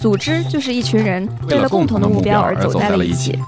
[0.00, 3.38] 组织就是一群人为了了共同的目标而走走在了一起起。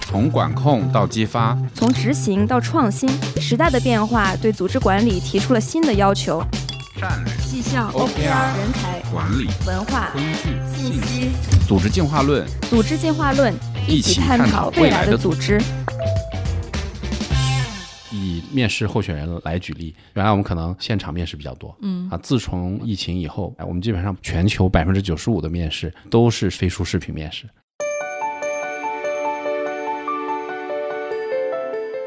[0.00, 3.08] 从管控到激发，从执行到创新，
[3.40, 6.42] 时代的变化对组织管理提出了新的要求。
[6.98, 11.30] 战略、绩效、OKR 人才、管理、文化、工具、信信息、
[11.68, 13.52] 组织进化论，组织进化论，
[13.86, 15.60] 一一起起探探讨未来的组织。
[18.56, 27.46] 以面试候选人来举例，原来我们可能现场面试比较多，嗯啊，自从疫情以后，哎，我们基本上全球百分之九十五的面试都是飞书视频面试。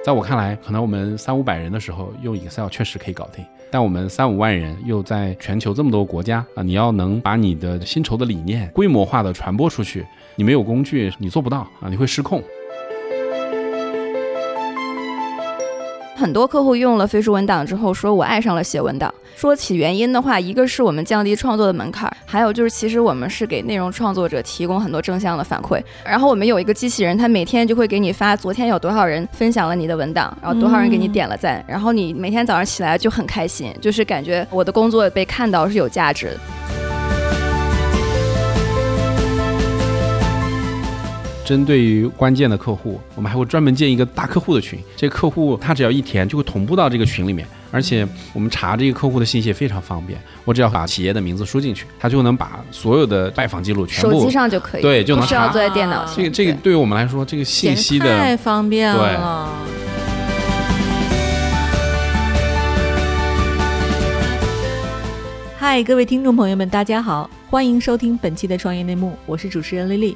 [0.03, 10.03] 在我看来，可能我们三五百人的时候用 Excel 确实可以搞定，但我们三五万人又在全球这么多国家啊，你要能把你的薪酬的理念规模化的传播出去，
[10.35, 12.41] 你没有工具，你做不到啊，你会失控。
[16.19, 19.13] 很多客户用了飞书文档之后，说我爱上了写文档。
[19.37, 25.81] 说起原因的话，一个是我们降低创作的门槛，还有就是其实我们是给内容创作者提供很多正向的反馈。
[26.03, 36.37] 然后我们有一个机器人，它每天就会给你发昨天有多少人分享了你的文档，然后多少人给你点了赞，然后你每天早上起来就很开心，就是感觉我的工作被看到是有价值。
[41.49, 44.77] 针对于关键的客户，我们还会专门建一个大客户的群。
[44.95, 50.21] 这个客户他只要一填，就会同步到这个群里面，而且我们查这个客户的信息也非常方便。
[50.45, 54.31] 我只要把企业的名字输进去，他就能把所有的拜访记录全部手机。
[54.31, 56.17] 上就可以，对就能查不需要坐在电脑前。
[56.17, 59.49] 这个这个对于我们来说，这个信息的太方便对了。
[65.57, 70.15] 嗨，各位听众朋友们，大家好，欢迎收听本期的创业内幕，我是主持人丽丽。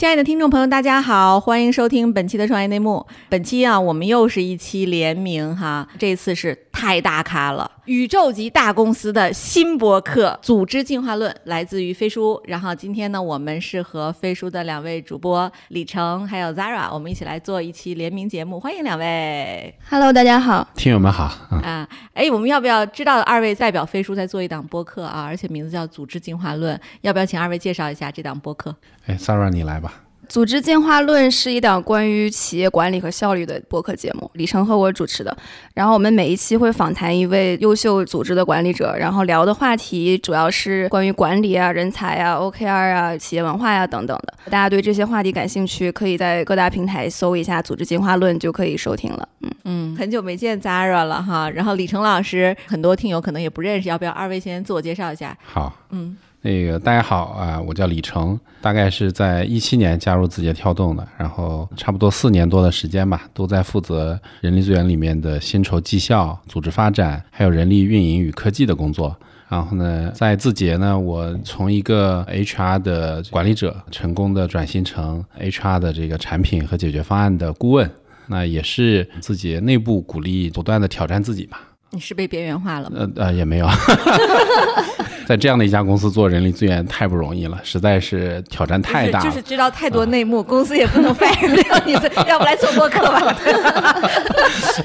[0.00, 3.06] 亲爱的听众朋友，大家好，欢迎收听本期的创业内幕。
[3.28, 12.40] 本期啊，我们又是一期联名哈，这次是太大咖了，宇宙级大公司的新博客《组织进化论》来自于飞书。
[12.44, 20.68] 然后今天呢，我们是和飞书的两位主播李成还有 Zara，我们一起来做一期联名节目，欢迎两位 Hello，大家好。
[20.76, 21.58] 听友们好啊！
[21.64, 21.88] 啊！
[22.14, 25.24] 哎，我们要不要知道二位代表飞书在做一档播客啊？
[25.24, 28.72] 而且名字叫《组织进化论》，要不要请二位介绍一下这档播客？
[29.06, 29.94] 哎，Sarah 你来吧。
[30.30, 35.36] 组织进化论是一档关于企业管理和效率的播客节目，李成和我主持的。
[35.74, 44.34] 然后我们每一期会访谈一位优秀组织的管理者，然后聊的话题主要是关于管理啊、人才啊、OKR 啊、企业文化呀、等等的。
[44.44, 49.28] 大家对这些话题感兴趣，可以在各大平台搜一下“组织进化论”就可以收听了。
[49.40, 51.50] 嗯，嗯，很久没见 Zara 了哈。
[51.50, 55.36] 然后李成老师，很多听友可能也不认识，要不要二位先自我介绍一下？
[55.42, 69.14] 好，嗯，那个大家好啊、我叫李成，大概是在一七年加入字节跳动的，然后差不多四年多的时间吧，都在负责人力资源里面的薪酬绩效、组织发展，还有人力运营与科技的工作。
[69.50, 77.90] 然后呢，在字节呢，我从一个 HR 的管理者，成功的转型成 HR 的这个产品和解决方案的顾问。
[78.28, 81.60] 那也是字节内部鼓励不断的挑战自己吧。
[81.90, 82.96] 你是被边缘化了吗？
[83.00, 83.66] 呃呃，也没有，
[85.30, 89.24] 在这样的一家公司做人力资源太不容易了，实在是挑战太大了。
[89.24, 91.92] 就是就是知道太多内幕，公司也不能 fire 掉你，
[92.28, 93.36] 要不来做播客吧？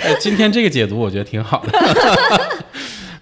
[0.03, 1.79] 哎今天这个解读我觉得挺好的。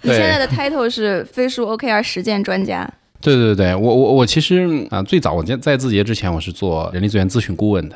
[0.02, 2.86] 你现在的 title 是飞书 OKR 实践专家。
[3.22, 7.96] 对对对，我我我其实啊、最早我在在字节之前，我是做人力资源咨询顾问的，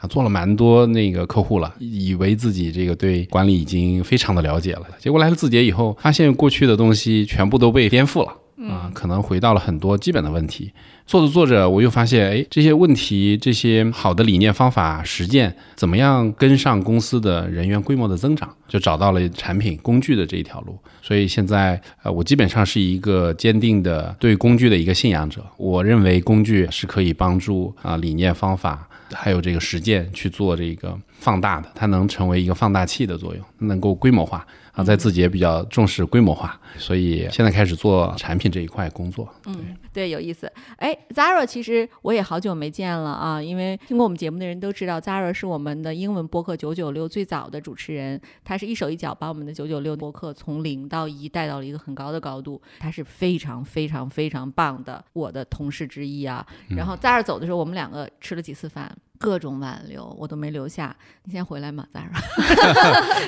[0.00, 8.32] 啊，做了蛮多那个客户了，以为自己这个对管理已经非常的了解了，结果来了字节以后，发现过去的东西全部都被颠覆了。
[8.68, 10.72] 啊，可能回到了很多基本的问题。
[11.06, 18.48] 做着做着，我又发现，哎，这些问题、这些好的理念、方法、实践，怎么样跟上公司的人员规模的增长？
[18.66, 20.78] 就找到了产品、工具的这一条路。
[21.02, 25.44] 所以现在，呃，我基本上是一个坚定的对工具的一个信仰者。
[25.58, 34.46] 我认为工具是可以帮助啊、理念、方法还有这个实践去做这个放大的，它能成为一个放大器的作用，能够规模化。
[34.74, 39.32] 啊，在自己也比较重视规模化，所以现在开始做产品这一块工作。
[39.46, 40.52] 嗯，对，有意思。
[40.78, 56.44] 哎，Zara，其实我也好久没见了啊，因为听过我们节目的人都知道，Zara 是我们的英文播客九九六最早的主持人，他是一手一脚把我们的九九六播客从零到一带到了一个很高的高度，他是非常非常非常棒的我的同事之一啊。
[56.70, 58.92] 然后 Zara 走的时候，我们两个吃了几次饭。
[59.18, 60.94] 各种挽留，我都没留下。
[61.24, 62.12] 你先回来嘛，咱说。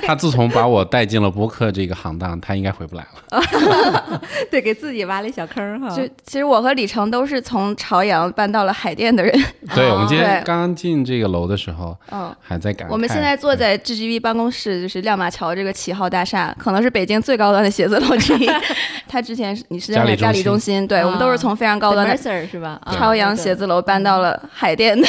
[0.05, 4.21] 他自从把我带进了播客这个行当，他应该回不来了。
[4.51, 5.89] 对，给自己挖了一小坑哈。
[5.89, 9.33] 就其实我和李成都是从朝阳搬到了海淀的人。
[9.73, 12.91] 对，我们今天刚刚进这个楼的时候，嗯，还在感慨。
[12.91, 18.47] 我们现在坐在 GGV 办公室，就是亮马桥这个旗号大厦，可能是北京最高端的写字楼之一。
[19.09, 22.79] 他之前是你是在那嘉里中中心，对、我们都是从非常高端的 Mercer 是吧？
[22.83, 25.07] 啊朝阳写字楼搬到了海淀的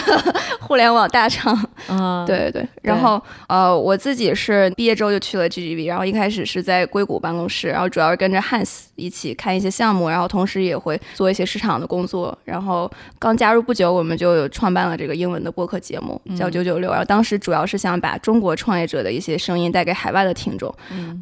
[0.69, 1.55] 互联网大厂。
[1.89, 12.37] 啊， 对对对，然后呃，我自己是毕业之后就去了 GGB，然后一开始是在硅谷办公室，然后主要是跟着 Hans 一起看一些项目，然后同时也会做一些市场的工作。
[12.45, 16.91] 然后刚加入不久，我们就有创办了这个英文的播客节目，叫九九六。
[16.91, 20.75] 然后当时主要是想把中国创业者的一些声音带给海外的听众。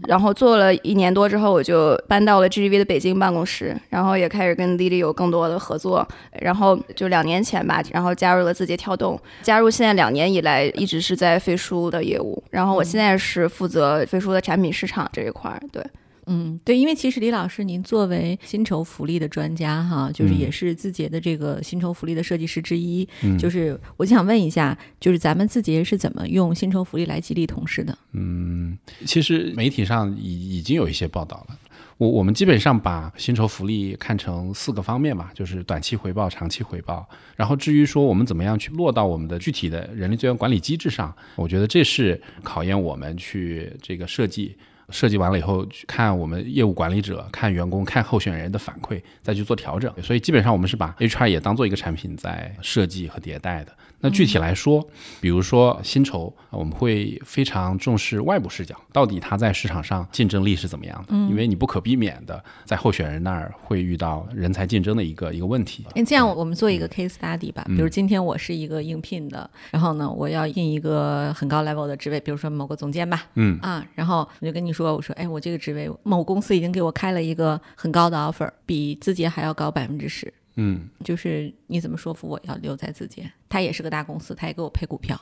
[0.08, 6.06] 然后做了一年多之后，我就搬到了 GGV 的北京办公室，然后也开始跟 Lily 有更多的合作。
[6.40, 12.42] 然后就两年前吧，然后加入了字节跳动，加入现在两年以来一直是在飞书的业务。
[12.50, 15.84] 然后我现在是负责飞书的产品市场这一块儿，对。
[16.26, 23.08] 嗯，对，因为其实李老师您作为薪酬福利的专家哈，就是也是字节的这个薪酬福利的设计师之一。
[23.22, 27.96] 嗯就是我想问一下，就是咱们字节是怎么用薪酬福利来激励同事的？
[28.12, 31.56] 嗯其实媒体上已已经有一些报道了。
[31.98, 37.08] 我我们基本上把薪酬福利看成四个方面吧，就是短期回报、长期回报。
[37.36, 44.56] 然后至于说我们怎么样去落到我们的具体的人力资源管理机制上，我觉得这是考验我们去这个设计。
[44.90, 49.92] 设计完了以后，去看我们业务管理者、看员工、看候选人的反馈，再去做调整。
[50.02, 53.72] 所以基本上我们是把 HR 也当做一个产品在设计和迭代的。
[54.00, 54.86] 那具体来说，
[55.20, 61.14] 比如说薪酬，我们会非常重视外部视角，到底它在市场上竞争力是怎么样的？
[61.30, 65.86] 因为你不可避免的在候选人那儿会遇到人才竞争的一个一个问题。
[65.94, 67.64] 那，这样我们做一个 case study 吧。
[67.68, 73.24] 比如今天我是一个应聘的，然后呢，我要应一个很高 level 的职位，比如说某个总监吧。
[73.34, 80.32] 嗯啊，然后我就跟你说，我说，哎，我这个职位某公司已经给我开了一个很高的 offer，比字节还要高百分之十。
[80.56, 83.30] 嗯，就是你怎么说服我要留在字节？
[83.48, 85.18] 他也是个大公司，他也给我配股票。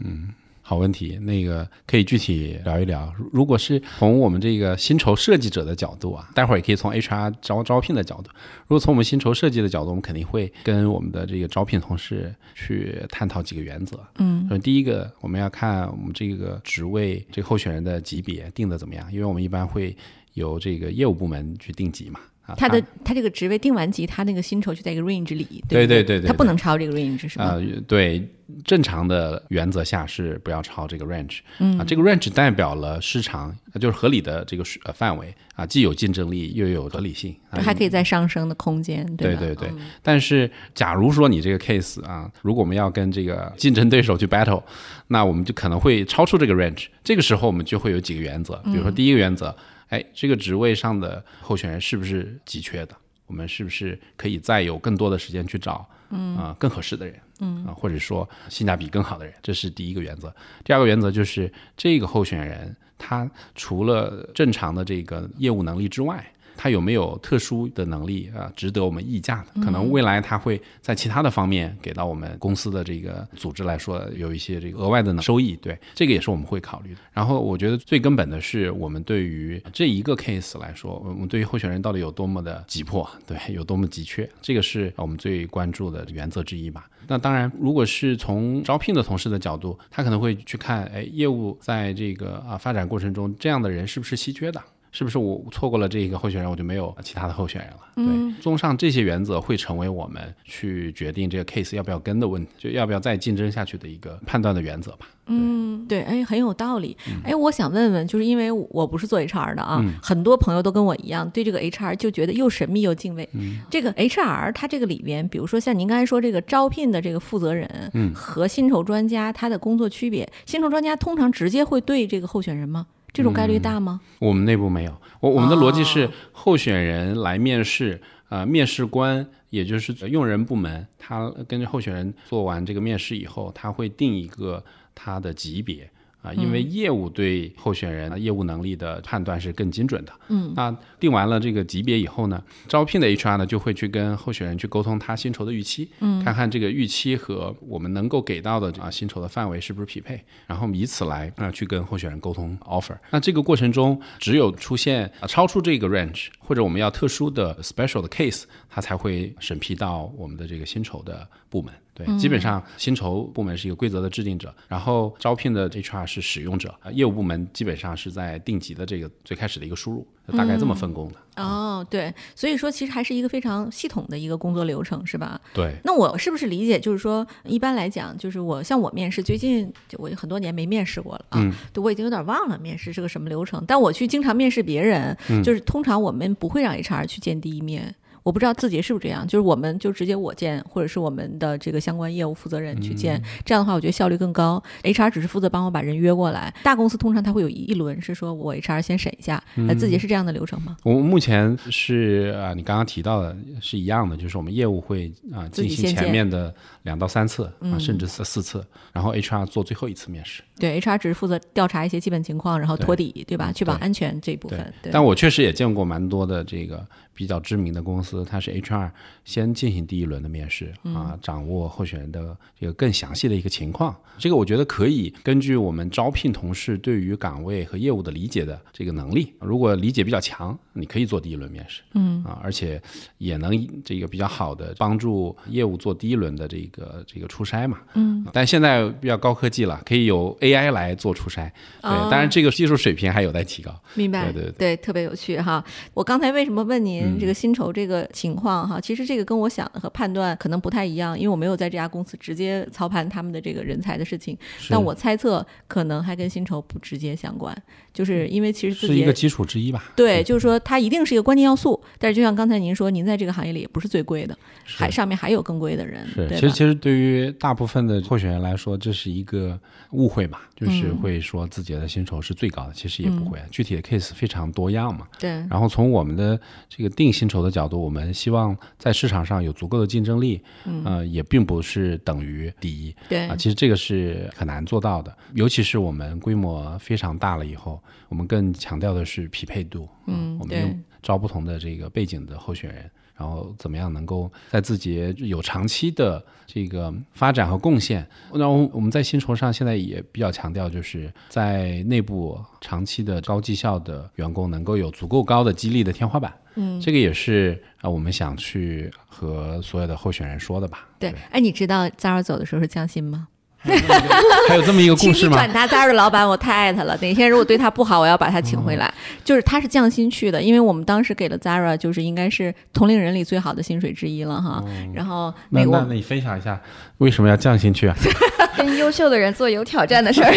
[0.00, 0.28] 嗯
[0.60, 3.10] 好问题，那个可以具体聊一聊。
[3.16, 8.30] 如如果是从我们这个薪酬设计者的角度啊，待会儿也可以从 HR 招招聘的角度。
[8.66, 13.98] 如果从我们薪酬设计的角度，我们肯定会跟我们的这个招聘同事去探讨几个原则。
[14.18, 19.96] 嗯，首先第一个，我们要看我们这个职位这个候选人的级别定的怎么样，因为我们一般会
[20.34, 22.20] 由这个业务部门去定级嘛。
[22.48, 27.44] 啊，他的他这个职位定完级，他那个薪酬就在一个 range 里，对对对他不能超这个 range 是吧？
[27.44, 28.26] 呃，对，
[28.64, 39.12] 正常的原则下是不要超这个 range，嗯啊，这个 range 代表了市场，呃就是合理的这个呃范围啊，既有竞争力又有合理性，啊、还可以再上升的空间，吧？
[39.18, 39.70] 对对对，
[40.02, 44.62] 但是假如说你这个 case 啊，如果我们要跟这个竞争对手去 battle，
[45.08, 46.86] 那我们就可能会超出这个 range。
[47.04, 49.54] 这个时候我们就会有几个原则，比如说第一个原则，
[49.88, 52.96] 哎，这个职位上的候选人是不是急缺的？
[53.26, 59.34] 我们是不是可以再有更多的时间去找，嗯啊、更合适的人，嗯啊，或者说性价比更好的人？
[59.42, 60.34] 这是第一个原则。
[60.64, 66.26] 第二个原则就是这个候选人他除了正常的这个业务能力之外，
[66.58, 69.62] 他有没有特殊的能力啊，值得我们议价的？
[69.62, 77.00] 可能未来他会在其他的方面给到我们公司的这个组织来说有一些这个额外的收益，对，这个也是我们会考虑的。
[77.12, 86.90] 然后我觉得最根本的是，我们对于这一个 case 来说，我们对于候选人到底有多么的急迫，对，有多么急缺，这个是我们最关注的原则之一吧。
[87.06, 94.60] 那当然，如果是从招聘的同事的角度，他可能会去看，哎，业务在这个啊发展过程中，这样的人是不是稀缺的？
[94.98, 97.76] 是不是我错过了这一个候选人，我就没有其他的候选人了？
[97.94, 105.06] 对，综上这些原则会成为我们去决定这个 case 要不要跟的问题，就要不要再竞争下去的一个判断的原则吧。
[105.26, 106.96] 嗯，对，哎，很有道理。
[107.06, 113.28] 嗯哎，我想问问，就是因为我不是做 HR 的啊，很多朋友都跟我一样，对这个 HR 就觉得又神秘又敬畏。
[113.34, 122.86] 嗯这个 HR 它这个里边，比如说像您刚才说这个招聘的这个负责人嗯和薪酬专家，他的工作区别，薪酬专家通常直接会对这个候选人吗？
[123.12, 124.00] 这种概率大吗？
[124.20, 135.90] 我们内部没有，我我们的逻辑哦是候选人来面试，呃，面试官也就是用人部门，他跟着候选人做完这个面试以后，他会定一个他的级别。
[136.22, 140.12] 啊，因为业务对候选人业务能力的判断是更精准的。
[140.28, 152.96] 嗯，那定完了这个级别以后呢，招聘的 HR 呢就会去跟候选人去沟通他薪酬的预期，嗯，看看这个预期和我们能够给到的啊薪酬的范围是不是匹配，然后以此来啊去跟候选人沟通 offer。
[153.10, 161.72] 那这个过程中，只有出现啊超出这个 range 或者我们要特殊的 special 的 case，他才会审批到我们的这个薪酬的部门。
[161.98, 171.42] 对，嗯基本上薪酬部门是一个规则的制定者，然后招聘的 HR 是使用者，啊业务部门基本上是在定级的这个最开始的一个输入，大概这么分工的。
[171.42, 175.40] 哦，对，所以说其实还是一个非常系统的一个工作流程，是吧？
[175.52, 183.64] 对，那我是不是理解，就是说，一般来讲，就是我像我面试，最近就我很多年没面试过了啊，嗯对我已经有点忘了面试是个什么流程。
[183.66, 187.94] 但我去经常面试别人，嗯就是通常我们不会让 HR 去见第一面。
[188.28, 194.62] 我不知道字节是不是这样，就是我们就直接我见，或者是我们的这个相关业务负责人去见，这样的话我觉得效率更高。
[194.82, 200.76] HR 只是负责帮我把人约过来，大公司通常他会有一轮是说我 HR 先审一下，那字节是这样的流程吗？
[200.82, 210.42] 我们目前是啊，你刚刚提到的是一样的，就是我们业务会啊进行前面的两到三次啊，嗯甚至四四次，然后 HR 做最后一次面试。
[210.58, 213.50] 对，HR 只是负责调查一些基本情况，然后托底，对吧？
[213.52, 214.74] 确保安全这一部分。
[214.82, 216.84] 对，但我确实也见过蛮多的这个
[217.18, 218.88] 比较知名的公司，它是 HR
[219.24, 223.92] 先进行第一轮的面试嗯啊，掌握候选人的这个更详细的一个情况。
[224.18, 232.80] 这个我觉得可以根据我们招聘同事对于岗位和业务的理解的这个能力，如果理解比较强，你可以做第一轮面试，嗯啊，而且
[233.18, 233.50] 也能
[233.84, 238.24] 这个比较好的帮助业务做第一轮的这个这个初筛嘛，嗯。
[238.32, 241.50] 但现在比较高科技了，可以有 AI 来做初筛，
[241.82, 243.74] 对，哦当然这个技术水平还有待提高。
[243.94, 245.64] 明白，对对对特别有趣哈。
[245.94, 248.80] 我刚才为什么问您嗯这个薪酬这个情况哈？
[248.80, 254.36] 其实这个跟我想的和判断可能不太一样，因为我没有在这家公司直接操盘他们的这个人才的事情，
[254.70, 257.56] 但我猜测可能还跟薪酬不直接相关，
[257.98, 259.92] 就是因为其实自己是一个基础之一吧。
[259.96, 266.38] 对，就是说它一定是一个关键要素，但是就像刚才您说，您在这个行业里也不是最贵的，还上面还有更贵的人，是，对？
[266.38, 269.58] 其实其实对于大部分的候选人来说，这是一个
[269.90, 275.08] 误会嘛，就是会说自己的薪酬是最高的，其实也不会，具体的 case 非常多样嘛。
[275.18, 280.40] 对，然后从我们的这个定薪酬的角度，我们希望在市场上有足够的竞争力，
[280.84, 283.34] 呃，也并不是等于第一对啊。
[283.34, 289.88] 其实这个是很难做到的，尤其是我们规模非常大了以后，我们更强调的是匹配度。
[290.06, 292.90] 嗯对我们用招不同的这个背景的候选人。
[293.18, 298.06] 然后怎么样能够在字节有长期的这个发展和贡献？
[298.32, 306.32] 然后我们在薪酬上现在也比较强调，就是在内部长期的高绩效的员工能够有足够高的激励的天花板。
[306.54, 310.88] 嗯，这个也是啊、我们想去和所有的候选人说的吧。
[311.00, 313.26] 对，哎，你知道 Zara 走的时候是降薪吗？
[313.60, 315.36] 还有这么一个故事吗？
[315.36, 316.96] 请你转达 Zara 的老板，我太爱他了。
[317.00, 318.92] 哪天如果对他不好，我要把他请回来。
[319.24, 324.64] 就是他是降薪去的，因为我们当时给了 Zara，就是应该是同龄人里最好的薪水之一了哈。
[324.94, 326.58] 然后那个那那你分享一下
[326.98, 327.96] 为什么要降薪去啊？
[328.56, 330.32] 跟优秀的人做有挑战的事儿。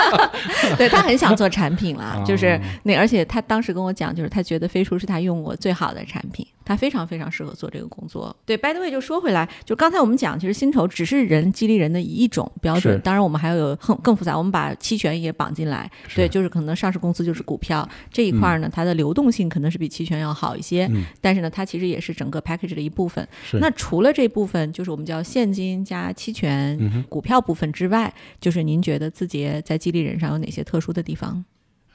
[0.76, 8.34] 对他很想做产品哦啦，就是那而且他当时跟我讲，就是他觉得飞书是他用过最好的产品，他非常非常适合做这个工作。
[8.44, 15.90] 对，by the way，就说回来，就刚才我们讲，其实薪酬只是人激励人的一种标准，当然我们还要有更更复杂，我们把期权也绑进来。
[16.14, 23.26] 对，就是可能上市公司就是股票这一块儿呢，它的流动性可能是比期权要好一些，但是呢，它其实也是整个 package 的一部分。
[23.44, 31.44] 是那除了这部分，就是我们叫现金加期权、股票部分之外，就是您觉得字节在激励人上有哪些特殊的地方？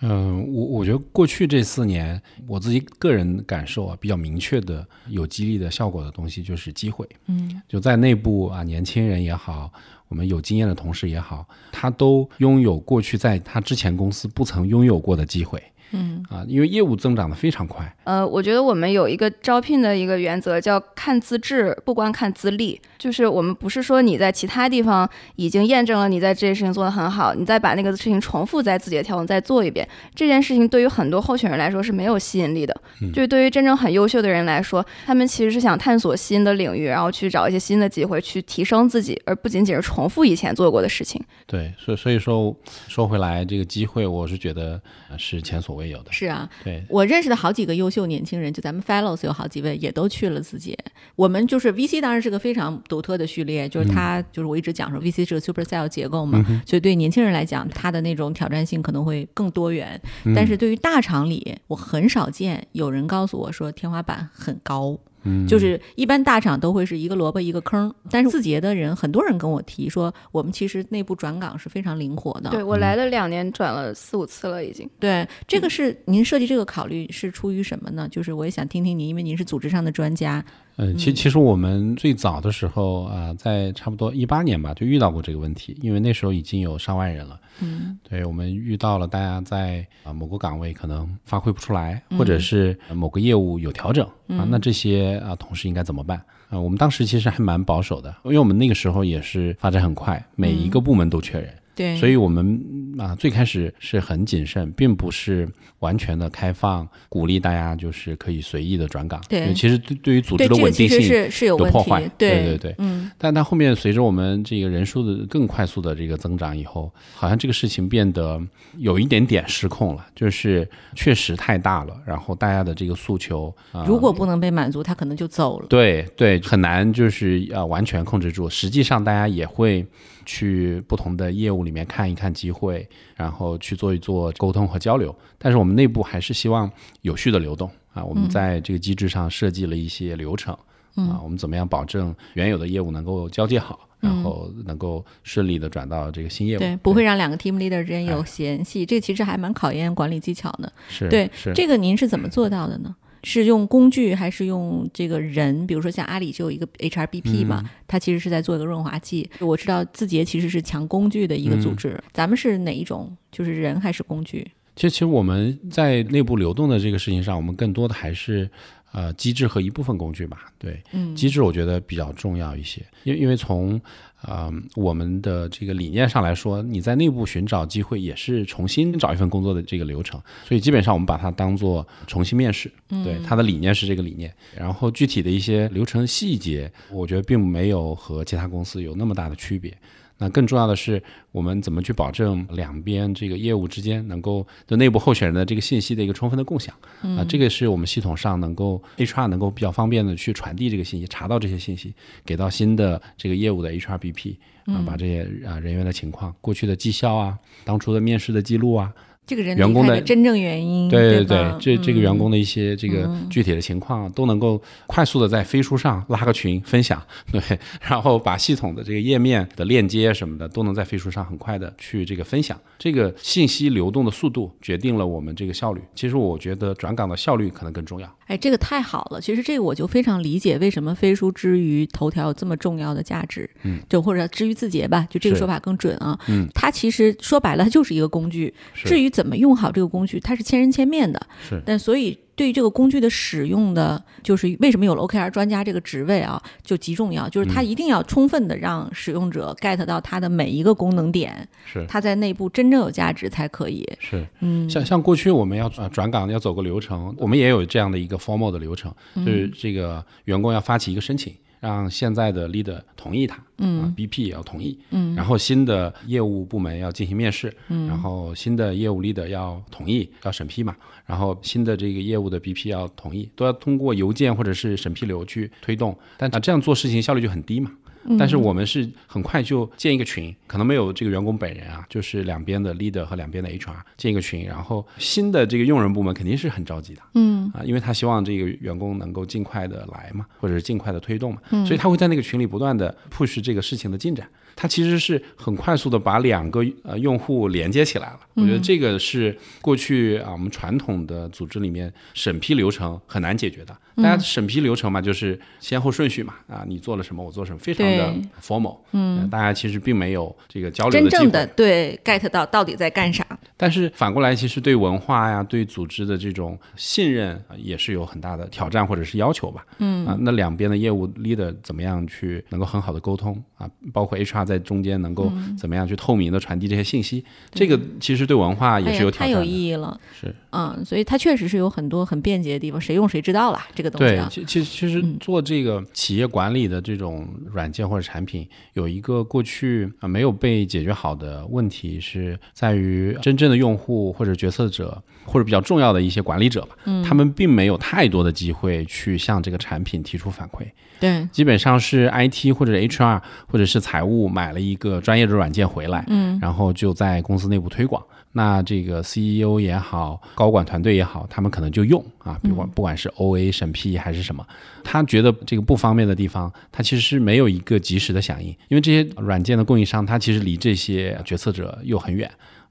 [0.02, 7.06] 嗯，我我觉得过去这四年，我自己个人感受啊，比较明确的有激励的效果的东西就是机会。
[7.28, 9.70] 嗯，就在内部啊，年轻人也好，
[10.08, 15.62] 我们有经验的同事也好，他都拥有过去在他之前公司不曾拥有过的机会。
[15.92, 22.80] 嗯啊，因为业务增长的非常快，呃，我觉得我们有一个招聘的一个原则，叫看资质，不光看资历。
[22.98, 32.76] 就是我们不是说你在其他地方已经验证了你在这件事情做得很好，你再把那个事情重复在自己的条目再做一遍，这件事情对于很多候选人来说是没有吸引力的。
[33.14, 41.22] 就是对于真正很优秀的人来说，他们其实是想探索新的领域，然后去找一些新的机会去提升自己，而不仅仅是重复以前做过的事情。
[41.48, 42.54] 对，所以所以说
[42.90, 46.12] 说回来，这个机会我是觉得呃是前所未有的。
[46.12, 50.78] 是啊，对，我认识的好几个优秀年轻人，就咱们 Fellows 有好几位也都去了字节。
[51.16, 60.00] 我们就是 VC，当然是个非常独特的序列，就是它、就是我一直讲说 VC 是个 super cell 结构嘛，所以对年轻人来讲，它的那种挑战性可能会更多元。
[60.36, 64.98] 但是对于大厂里，我很少见有人告诉我说天花板很高。
[65.48, 72.50] 就是一般大厂都会是一个萝卜一个坑，但是字节的人，很多人跟我提说，我们其实内部转岗是非常灵活的。
[72.50, 74.90] 对我来了两年，转了四五次了，已经。
[75.00, 78.08] 对，这个是您设计这个考虑是出于什么呢？
[78.10, 80.44] 就是我也想听听您，因为您是组织上的专家。
[80.82, 87.38] 嗯，其其实我们最早的时候啊、在差不多一八年吧，就遇到过这个问题，因为那时候已经有上万人了。
[87.60, 96.18] 嗯，对我们遇到了大家在啊、某个岗位可能发挥不出来，或者是呃某个业务有调整啊，那这些啊同事应该怎么办
[96.50, 96.58] 啊？
[96.58, 101.54] 我们当时其实还蛮保守的，因为我们那个时候也是发展很快，每一个部门都缺人。
[101.80, 102.62] 对，所以我们
[102.98, 105.48] 啊最开始是很谨慎，并不是
[105.80, 109.24] 完全的开放，鼓励大家就是可以随意的转岗。
[109.30, 118.38] 对其实对对于组织的稳定性是是有破坏，对对对嗯，但它后面随着我们这个人数的更快速的这个增长以后，好像这个事情变得
[118.78, 123.86] 有一点点失控了，就是确实太大了，然后大家的这个诉求啊。
[123.88, 125.68] 如果不能被满足，他可能就走了。
[125.70, 128.50] 对对，很难就是要完全控制住。
[128.50, 129.86] 实际上，大家也会
[130.30, 135.14] 去不同的业务里面看一看机会，然后去做一做沟通和交流。
[135.40, 136.72] 但是我们内部还是希望
[137.02, 138.06] 有序的流动啊。
[138.06, 140.54] 我们在这个机制上设计了一些流程
[140.94, 146.60] 啊，我们怎么样保证原有的业务能够交接好，然后能够顺利的转到这个新业务。
[146.60, 150.72] 对，不会让两个 team leader 之间有嫌隙，这其实还蛮考验管理技巧的。
[150.90, 152.96] 是对，是这个您是怎么做到的呢？
[153.24, 155.66] 是用工具还是用这个人？
[155.68, 159.30] 比如说像阿里就有一个 HRBP 嘛，嗯它其实是在做一个润滑剂。
[159.40, 163.16] 我知道字节其实是强工具的一个组织，嗯咱们是哪一种？
[163.32, 164.46] 就是人还是工具？
[164.76, 168.50] 其实，其实我们在内部流动的这个事情上，我们更多的还是
[168.92, 170.46] 呃机制和一部分工具吧。
[170.58, 173.80] 对，嗯机制我觉得比较重要一些，因为因为从
[174.22, 182.72] 呃我们的这个理念上来说，你在内部寻找机会也是重新找一份工作的这个流程，所以基本上我们把它当做重新面试。
[182.90, 189.76] 对，它的理念是这个理念，然后具体的一些流程细节，我觉得并没有和其他公司有那么大的区别。
[190.20, 196.76] 那更重要的是，我们怎么去保证两边这个业务之间能够对内部候选人的这个信息的一个充分的共享。
[197.02, 201.94] 啊，这个是我们系统上能够 HR 能够比较方便的去传递这个信息，查到这些信息，
[202.26, 204.36] 给到新的这个业务的 HRBP
[204.66, 208.94] 啊，把这些啊人员的情况、过去的绩效啊、当初的面试的记录啊，
[209.30, 217.00] 这个人员工的真正原因，对对对这这个员嗯工的一些这个具体的情况都能够快速的在飞书上拉个群分享，
[217.32, 217.40] 对，
[217.80, 225.82] 然后把系统的这个页面的链接什么的都能在飞书上很快的去这个分享，这个信息流动的速度决定了我们这个效率。
[225.94, 228.12] 其实我觉得转岗的效率可能更重要。
[228.26, 229.20] 哎，这个太好了！
[229.20, 236.18] 其实这个我就非常理解为什么飞书之于头条有这么重要的价值，嗯，就或者之于字节吧，就这个说法更准啊。
[236.28, 238.54] 嗯，它其实说白了，它就是一个工具。
[238.76, 241.20] 至于怎么用好这个工具，它是千人千面的。
[241.50, 241.62] 是。
[241.66, 247.52] 但所以对于这个工具的使用的，就是为什么有了 OKR 专家这个职位啊，就极重要，就是嗯。
[247.54, 251.86] 它一定要充分的让使用者 get 到它的每一个功能点，是。
[251.90, 253.86] 它在内部真正有价值才可以。
[254.00, 259.26] 是，嗯，像像过去我们要呃转岗要走个流程，我们也有这样的一个 formal 的流程，嗯。
[259.26, 263.82] 就是这个员工要发起一个申请，让现在的 leader 同意他，嗯。
[263.82, 265.16] 啊，BP 也要同意，嗯。
[265.16, 277.72] 然后新的业务部门要进行面试，嗯，然后新的业务 leader 要同意，要审批嘛，然后新的这个业务的 BP 要同意，都要通过邮件或者是审批流去推动，但啊这样做事情效率就很低嘛。
[278.18, 287.52] 但是我们是很快就建一个群，可能没有这个员工本人啊，就是两边的 leader 和两边的 HR 建一个群，然后新的这个用人部门肯定是很着急的，嗯。
[287.54, 291.66] 啊，因为他希望这个员工能够尽快的来嘛，或者是尽快的推动嘛，嗯。
[291.66, 294.28] 所以他会在那个群里不断的 push 这个事情的进展。
[294.56, 298.20] 他其实是很快速的把两个呃用户连接起来了。
[298.36, 303.76] 我觉得这个是过去啊我们传统的组织里面审批流程很难解决的。
[303.98, 308.78] 大家审批流程嘛，就是先后顺序嘛，啊，你做了什么，我做什么，非常的 formal。
[308.94, 311.46] 嗯，大家其实并没有这个交流真正的。
[311.48, 313.26] 对 get 到到底在干啥。
[313.58, 319.66] 但是反过来，其实对文化呀、对组织的这种信任啊也是有很大的挑战或者是要求吧。
[319.80, 323.70] 嗯啊，那两边的业务 leader 怎么样去能够很好的沟通啊？
[323.94, 327.24] 包括 HR 在中间能够怎么样去透明的传递这些信息？
[327.52, 329.44] 这个其实对文化也是有哎呀太有。
[329.44, 330.00] 意义了。
[330.20, 334.20] 是，嗯，所以它确实是有很多很便捷的地方，谁用谁知道啦，这个东西。
[334.30, 350.68] 其其实其实做这个企业管理的这种软件或者产品，有一个过去啊没有被解决好的问题，是在于真正的用户或者决策者或者比较重要的一些管理者吧，他们并没有太多的机会去向这个产品提出反馈。
[351.00, 358.02] 对，基本上是 IT 或者 HR 或者是财务买了一个专业的软件回来，嗯，然后就在公司内部推广。
[358.32, 364.46] 那这个 CEO 也好，高管团队也好，他们可能就用啊，不管不管是 OA 审批还是什么，
[364.84, 372.30] 他觉得这个不方便的地方，他其实是没有一个及时的响应，因为这些软件的供应商，他其实离这些决策者又很远。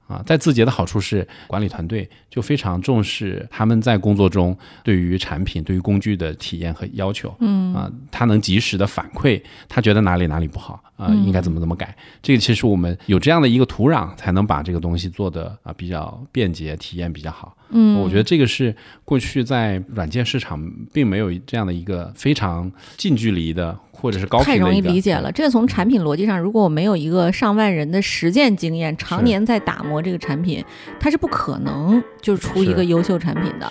[0.09, 7.33] 啊，在字节的好处是管理团队就非常重视他们在工作中对于产品、对于工具的体验和要求。
[7.39, 11.95] 嗯啊，他能及时的反馈，他觉得哪里哪里不好啊，应该怎么怎么改。
[12.23, 17.55] 这个其实我们有这样的一个土壤，才能把这个东西做的啊比较便捷，体验比较好。
[17.69, 20.59] 嗯，我觉得这个是过去在软件市场
[20.91, 23.77] 并没有这样的一个非常近距离的。
[24.01, 25.29] 或者是高频太容易理解了。
[25.29, 30.63] 这个从产品逻辑上，如果我没有一个上万人的实践经验，常年在打磨这个产品，
[30.97, 33.69] 它是不可能就出一个优秀产品的。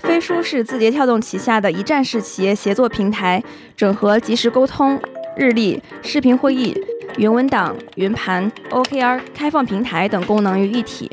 [0.00, 3.42] 飞书是字节跳动旗下的一站式企业协作平台，
[3.74, 5.00] 整合即时沟通、
[5.34, 6.78] 日历、视频会议、
[7.16, 11.10] 云文档、云盘、OKR、开放平台等功能于一体。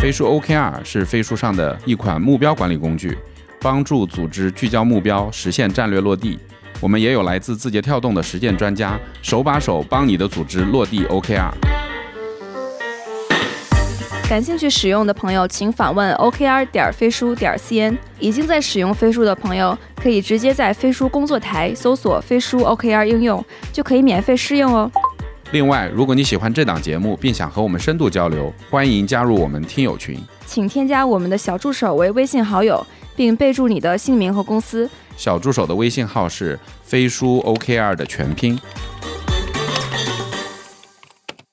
[0.00, 3.18] 飞书 OKR 是飞书上的一款目标管理工具，
[3.60, 6.38] 帮助组织聚焦目标，实现战略落地。
[6.80, 11.50] 我们也有来自字节跳动的实践专家，手把手帮你的组织落地 OKR。
[14.26, 17.94] 感兴趣使用的朋友，请访问 OKR 点飞书点 cn。
[18.18, 24.90] 已经在使用飞书的朋友，可以直接在飞书工作台搜索飞书 OKR 应用，就可以免费试用哦。
[25.52, 30.16] 另外，如果你喜欢这档节目，并想和我们深度交流，欢迎加入我们听友群。
[30.46, 32.86] 请添加我们的小助手为微信好友，
[33.16, 34.88] 并备注你的姓名和公司。
[35.16, 38.56] 小助手的微信号是飞书 OKR 的全拼。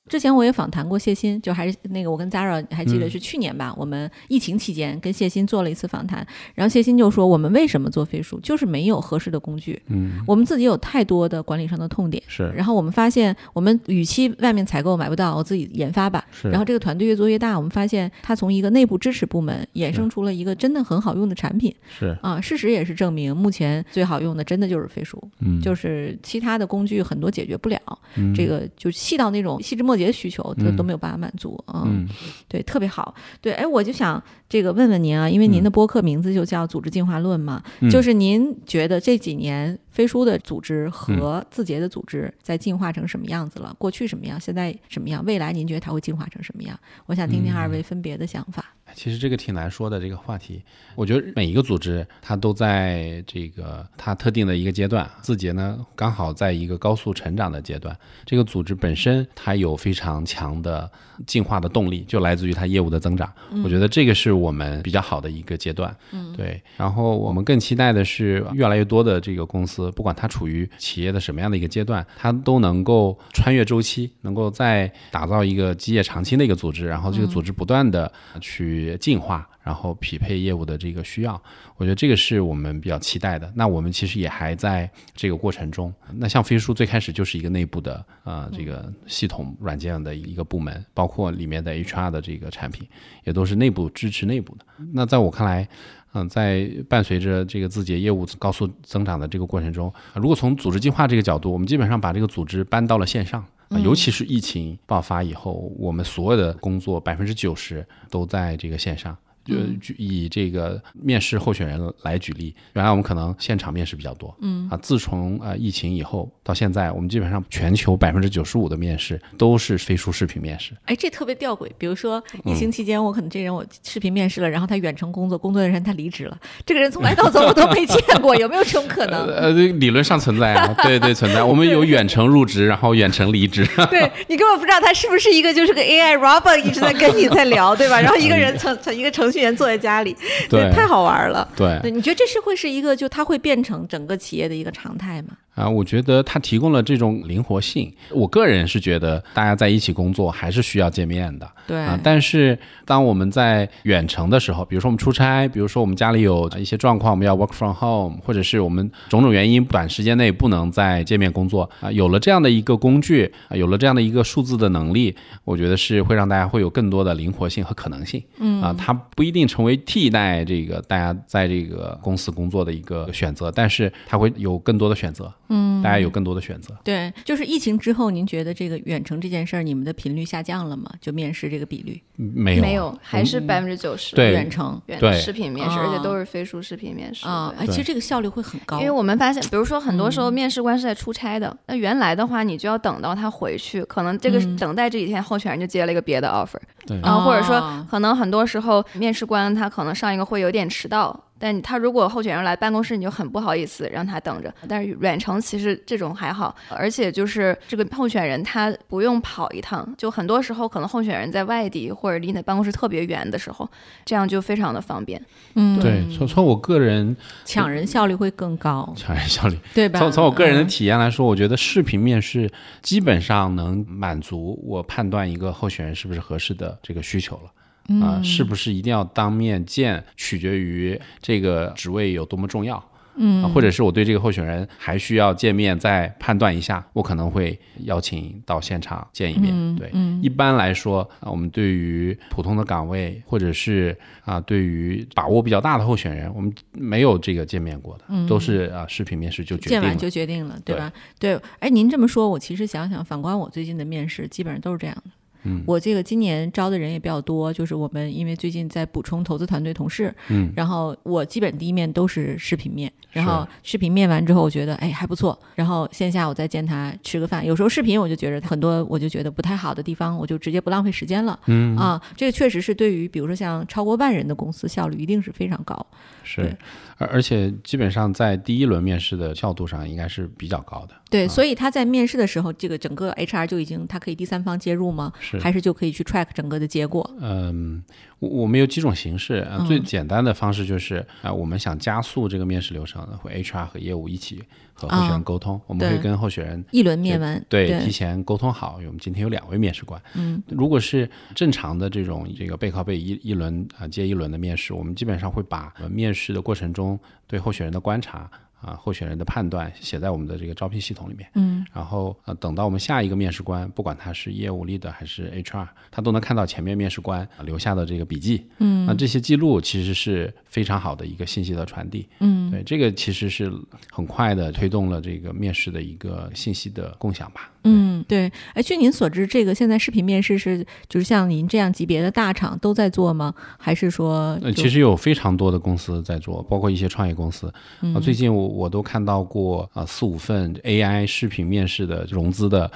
[0.08, 12.22] 之前我也访谈过谢欣，就还是那个我跟 Zara 还记嗯得是去年吧，我们疫情期间跟谢欣做了一次访谈，然后谢欣就说我们为什么做飞书，就是没有合适的工具，嗯，我们自己有太多的管理上的痛点。
[12.28, 16.26] 是然后我们发现，我们与其外面采购买不到，我自己研发吧。
[16.32, 22.39] 是，然后这个团队越做越大，我们发现它从一个内部支持部门衍生出了一个真的很好用的产品是啊。
[22.39, 27.80] 事实也是证明，目前最好用的真的就是飞书，嗯就是其他的工具很多解决不了。
[28.15, 31.84] 嗯这个就细到那种细枝末节的需求，都嗯都没有办法满足啊。
[31.86, 32.08] 嗯
[32.48, 33.14] 对，特别好。
[33.42, 43.76] 对，哎，我就想这个问问您啊，因为您的播客名字就叫《组织进化论》嘛，嗯就是您觉得这几年飞书的组织和字节的组织在进化成什么样子了？
[43.78, 45.24] 过去什么样，现在什么样？
[45.26, 46.80] 未来您觉得它会进化成什么样？
[47.08, 48.74] 我想听听二位分别的想法。
[48.98, 50.60] 其实这个挺难说的这个话题，
[50.96, 60.92] 我觉得每一个组织它都在这个它特定的一个阶段，字节呢刚好在一个高速成长的阶段，这个组织本身它有非常强的
[61.26, 63.32] 进化的动力，就来自于它业务的增长。
[63.64, 65.96] 我觉得这个是我们比较好的一个阶段。
[66.12, 66.62] 嗯，对。
[66.76, 79.48] 然后我们更期待的是越来越多的这个公司，不管它处于企业的什么样的一个阶段，它都能够穿越周期，能够再打造一个基业长青的一个组织，然后这个组织不断的去进化。
[79.64, 81.34] 然后匹配业务的这个需要，
[81.76, 83.52] 我觉得这个是我们比较期待的。
[83.54, 85.94] 那我们其实也还在这个过程中。
[86.14, 92.88] 那像飞书最开始就是一个内部的呃这个系统软件的一个部门，包括里面的 HR 的这个产品，
[93.24, 94.65] 也都是内部支持内部的。
[94.93, 95.67] 那在我看来，
[96.13, 103.43] 嗯、在伴随着这个字节业务高速增长的这个过程中，如果从组织进化这个角度，我们基本上把这个组织搬到了线上。
[103.70, 109.15] 啊，尤其是疫情爆发以后，我们所有的工作百分之九十都在这个线上。
[109.48, 120.74] 就举以这个面试候选人来举例，原来我们可能现场面试比较多，嗯啊，自从呃疫情以后到现在，我们基本上全球百分之九十五的面试都是飞书视频面试。
[120.86, 121.70] 哎，这特别吊诡。
[121.78, 129.26] 比如说疫情期间，我可能这人我视频面试了，然后他远程工作，工作的人他离职了，这个人从来到 走我都没见过，有没有这种可能？
[129.32, 131.44] 呃，理论上存在啊，对对存在。
[131.44, 133.68] 我们有远程入职，然后远程离职。
[133.90, 138.00] 对你根本不知道他是不是一个就是个 AI robot 一直在跟你在聊，对吧？
[138.02, 140.15] 然后一个人从从一个程序员坐在家里，
[140.50, 141.47] 对太好玩了。
[141.56, 145.30] 对对，你觉得这是会是一个就它会变成整个企业的一个常态吗？
[145.58, 147.91] 啊，我觉得它提供了这种灵活性。
[148.12, 151.50] 我个人是觉得大家在一起工作还是需要见面的。
[151.65, 168.24] 对啊，但是当我们在远程的时候，比如说我们出差，比如说我们家里有一些状况，我们要 work from home，或者是我们种种原因短时间内不能再见面工作啊，有了这样的一个工具，啊有了这样的一个数字的能力，我觉得是会让大家会有更多的灵活性和可能性。
[168.39, 175.34] 嗯啊，它不一定成为替代这个大家在这个公司工作的一个选择，但是它会有更多的选择。
[175.50, 176.76] 嗯，大家有更多的选择。
[176.84, 180.92] 对，就是疫情之后，您觉得这个远程这件事儿，你们的频率下降了吗？
[181.02, 184.32] 就面试这个比率，没有没有，还是百分之九十对。
[184.32, 185.14] 远程远对。
[185.20, 197.00] 视频面试，哦而且都是飞书视频面试啊，哎，其实这个效率会很高，因为我们发现，比如说很多时候面试官是在出差的，那原来的话你就要等到他回去，可能这个等待这几天，候选人就接了一个别的 offer，对。
[197.02, 204.54] 然后或者说哦可能很多时候面试官他可能上一个会有点迟到，但他如果候选人来办公室，你就很不好意思让他等着。
[204.67, 213.69] 但是远程其实这种还好，而且就是这个候选人他不用跑一趟，就很多时候可能候选人在外地或者离你的办公室特别远的时候，
[214.06, 215.21] 这样就非常的方便。
[215.56, 220.00] 嗯，对，从从我个人抢人效率会更高， 抢人效率，对吧？
[220.00, 227.52] 从从我个人的嗯体验来说，我觉得视频面试基本上能满足我判断一个候选人是不是合适的这个需求了。
[227.88, 232.84] 嗯啊、是不是一定要当面见，取决于这个职位有多么重要。
[233.19, 239.76] 嗯、或者是我对这个候选人还需要见面再判断一下，我可能会邀请到现场见一面。
[239.76, 249.82] 对，一般来说啊，我们对于普通的岗位，或者是啊，对于把握比较大的候选人，我们没有这个见面过的，都是啊视频面试就决定了。
[249.82, 250.93] 见完就决定了，对吧？
[251.17, 255.10] 对，哎，您这么说，我其实想想，反观我最近的面试，基本上都是这样的。
[255.48, 267.46] 嗯我这个今年招的人也比较多，就是我们因为最近在补充投资团队同事，嗯，然后我基本第一面都是视频面，然后视频面完之后，我觉得哎还不错，然后线下我再见他吃个饭。
[267.46, 271.40] 有时候视频我就觉得很多我就觉得不太好的地方，我就直接不浪费时间了。
[271.46, 275.86] 嗯啊，这个确实是对于比如说像超过万人的公司效率一定是非常高。
[276.24, 276.58] 是对，
[276.98, 280.96] 而而且基本上在第一轮面试的效度上应该是比较高的。
[281.10, 285.14] 对，所以他在面试的时候，这个整个 HR 就已经他可以第三方介入吗？
[285.20, 287.10] 是还是就可以去 track 整个的结果？
[287.22, 287.82] 嗯，
[288.20, 300.02] 我我们有几种形式啊、嗯最简单的方式就是啊、我们想加速这个面试流程，会 HR 和业务一起和候选人沟通，我们会对跟候选人一轮面完，对对提前沟通好，我们今天有两位面试官。
[300.16, 306.87] 嗯，如果是正常的这种这个背靠背一一轮啊、接一轮的面试，我们基本上会把呃面试的过程中
[307.26, 308.30] 对候选人的观察。
[308.62, 323.52] 啊，候选人的判断写在我们的这个招聘系统里面，嗯，然后呃，等到我们下一个面试官，不管他是业务 leader 还是 HR，他都能看到前面面试官啊留下的这个笔记，嗯，那这些记录其实是非常好的一个信息的传递，嗯，对，这个其实是
[323.91, 328.32] 很快的推动了这个面试的一个信息的共享吧，嗯，对。
[328.54, 333.34] 哎，据您所知，这个现在视频面试是就是像您这样级别的大厂都在做吗？
[333.60, 337.54] 还是说呃，其实有非常多的公司在做，包括一些创业公司。
[337.93, 342.72] 啊，最近我我都看到过啊四五份 AI 视频面试的融资的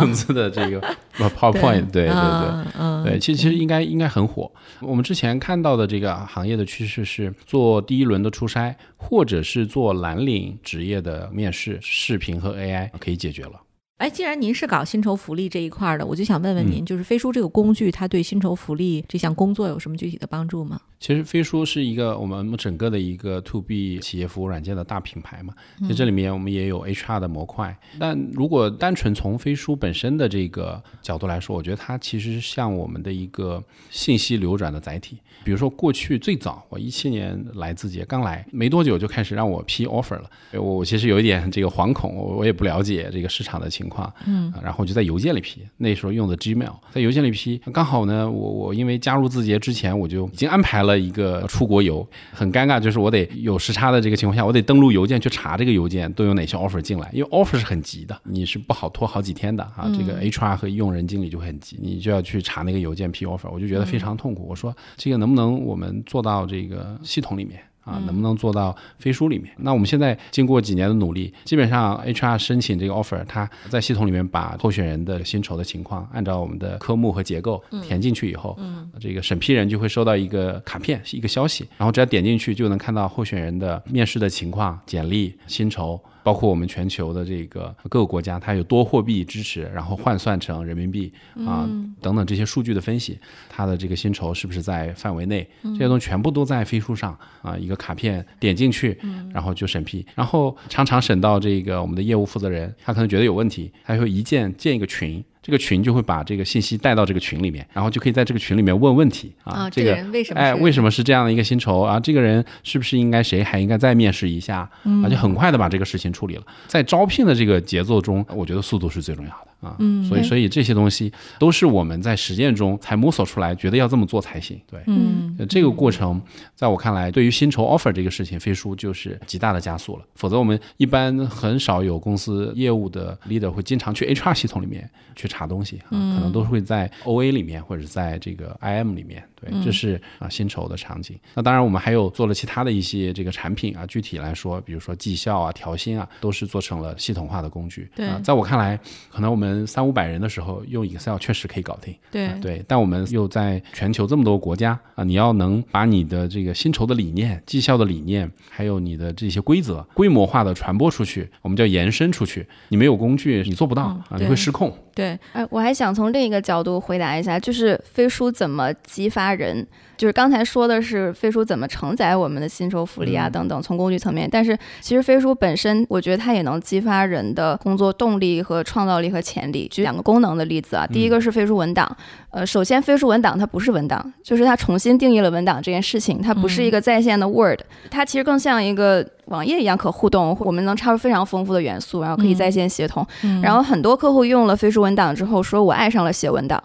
[0.00, 0.80] 融资的这个
[1.18, 3.04] 呃 PowerPoint，对对对。
[3.04, 4.50] 对，其实其实应该应该很火。
[4.80, 13.60] 我们之前看到的这个行业的趋势是做第一轮的初筛，或者是做蓝领职业的面试，视频和 AI 可以解决了。
[13.98, 20.80] 哎，既然您是搞薪酬福利这一块儿的，我就想问问嗯您，就是飞书这个工具，它对薪酬福利这项工作有什么具体的帮助吗？
[20.98, 27.76] 其实飞书是一个我们整个的一个 to B 企业服务软件的大品牌嘛，其实这里面我们也有 HR 的模块。
[28.00, 35.18] 但如果单纯从飞书本身的这个角度来说，我觉得它其实像我们的一个信息流转的载体。
[35.42, 64.46] 比如说过去最早我一七年来字节刚来没多久就开始让我批 offer 了，我我其实有一点这个惶恐，我我也不了解这个市场的情况，嗯，然后我就在邮件里批，那时候用的 Gmail，在邮件里批，刚好呢，我我因为加入字节之前我就已经安排了一个出国游，很尴尬，就是我得有时差的这个情况下，我得登录邮件去查这个邮件都有哪些 offer 进来，因为 offer 是很急的，你是不好拖好几天的啊，这个 HR 和用人经理就会很急，你就要去查那个邮件批 offer，我就觉得非常痛苦。
[64.48, 67.58] 我说这个能不能我们做到这个系统里面？
[67.84, 69.52] 啊，能不能做到飞书里面？
[69.58, 86.00] 那我们现在经过几年的努力，基本上 HR 申请这个 offer，它在系统里面把候选人的薪酬的情况，按照我们的科目和结构填进去以后，嗯，这个审批人就会收到一个卡片，一个消息，然后只要点进去就能看到候选人的面试的情况、简历、薪酬。
[86.24, 91.12] 包括我们全球的这个各个国家，它有多货币支持，然后换算成人民币
[91.46, 91.68] 啊、
[92.00, 98.98] 等等这些数据的分析，它的这个薪酬是不是在范围内，这些东西全部都在飞书上啊，一个卡片点进去，
[99.32, 105.22] 然后就审批，然后常常审到这个我们的业务负责人，他可能觉得有问题，他会一键建一个群。
[105.44, 109.68] 这个群就会把这个信息带到这个群里面，然后就可以在这个群里面问问题啊。
[109.68, 110.40] 这个人为什么？
[110.40, 112.00] 哎，为什么是这样的一个薪酬啊？
[112.00, 114.66] 这个人是不是应该谁还应该再面试一下？
[115.02, 116.42] 啊，就很快的把这个事情处理了。
[116.66, 119.76] 在招聘的这个节奏中，我觉得速度是最重要的啊。
[119.78, 124.60] 嗯，所以所以这些东西都是我们在实践中才摸索出来，觉得要这么做才行。
[124.70, 126.20] 对，嗯，这个过程
[126.54, 130.04] 在我看来，对于薪酬 offer 这个事情，飞书就是极大的加速了。
[130.14, 139.22] 否则我们一般很少有公司业务的 leader 会经常去 HR 系统里面去查东西啊，可能都是会在 OA 里面或者在这个 IM 里面。
[139.44, 141.16] 对，这是啊薪酬的场景。
[141.34, 147.88] 那当然，我们还有做了其他的一些这个产品啊，具体来说，比如说绩效啊、调薪啊，都是做成了系统化的工具。
[147.94, 148.76] 对啊，在我看来，
[149.12, 151.94] 可能我们们三五百人的时候用 Excel 确实可以搞定。
[152.10, 162.46] 对啊对，但我们又在全球这么多国家啊，你要能把你的这个薪酬的理念、绩效的理念，还有你的这些规则规模化的传播出去，我们叫延伸出去。
[162.68, 164.74] 你没有工具，你做不到、啊，你会失控。
[164.94, 169.66] 对，哎，我还想从另一个角度回答一下，就是飞书怎么激发人？
[169.96, 174.28] 就是刚才说的是飞书怎么承载我们的薪酬福利啊等等，从工具层面。
[174.30, 179.68] 但是其实飞书本身，我觉得它也能激发人的工作动力和创造力和潜力。
[179.70, 181.96] 举两个功能的例子啊，第一个是飞书文档。
[182.30, 193.06] 呃，首先飞书文档它不是文档，就是它重新定义了文档这件事情，它不是一个在线的 Word，、它其实更像一个网页一样可互动，我们能插入非常丰富的元素，然后可以在线协同。
[193.40, 196.60] 然后很多客户用了飞书文档之后，说我爱上了写文档。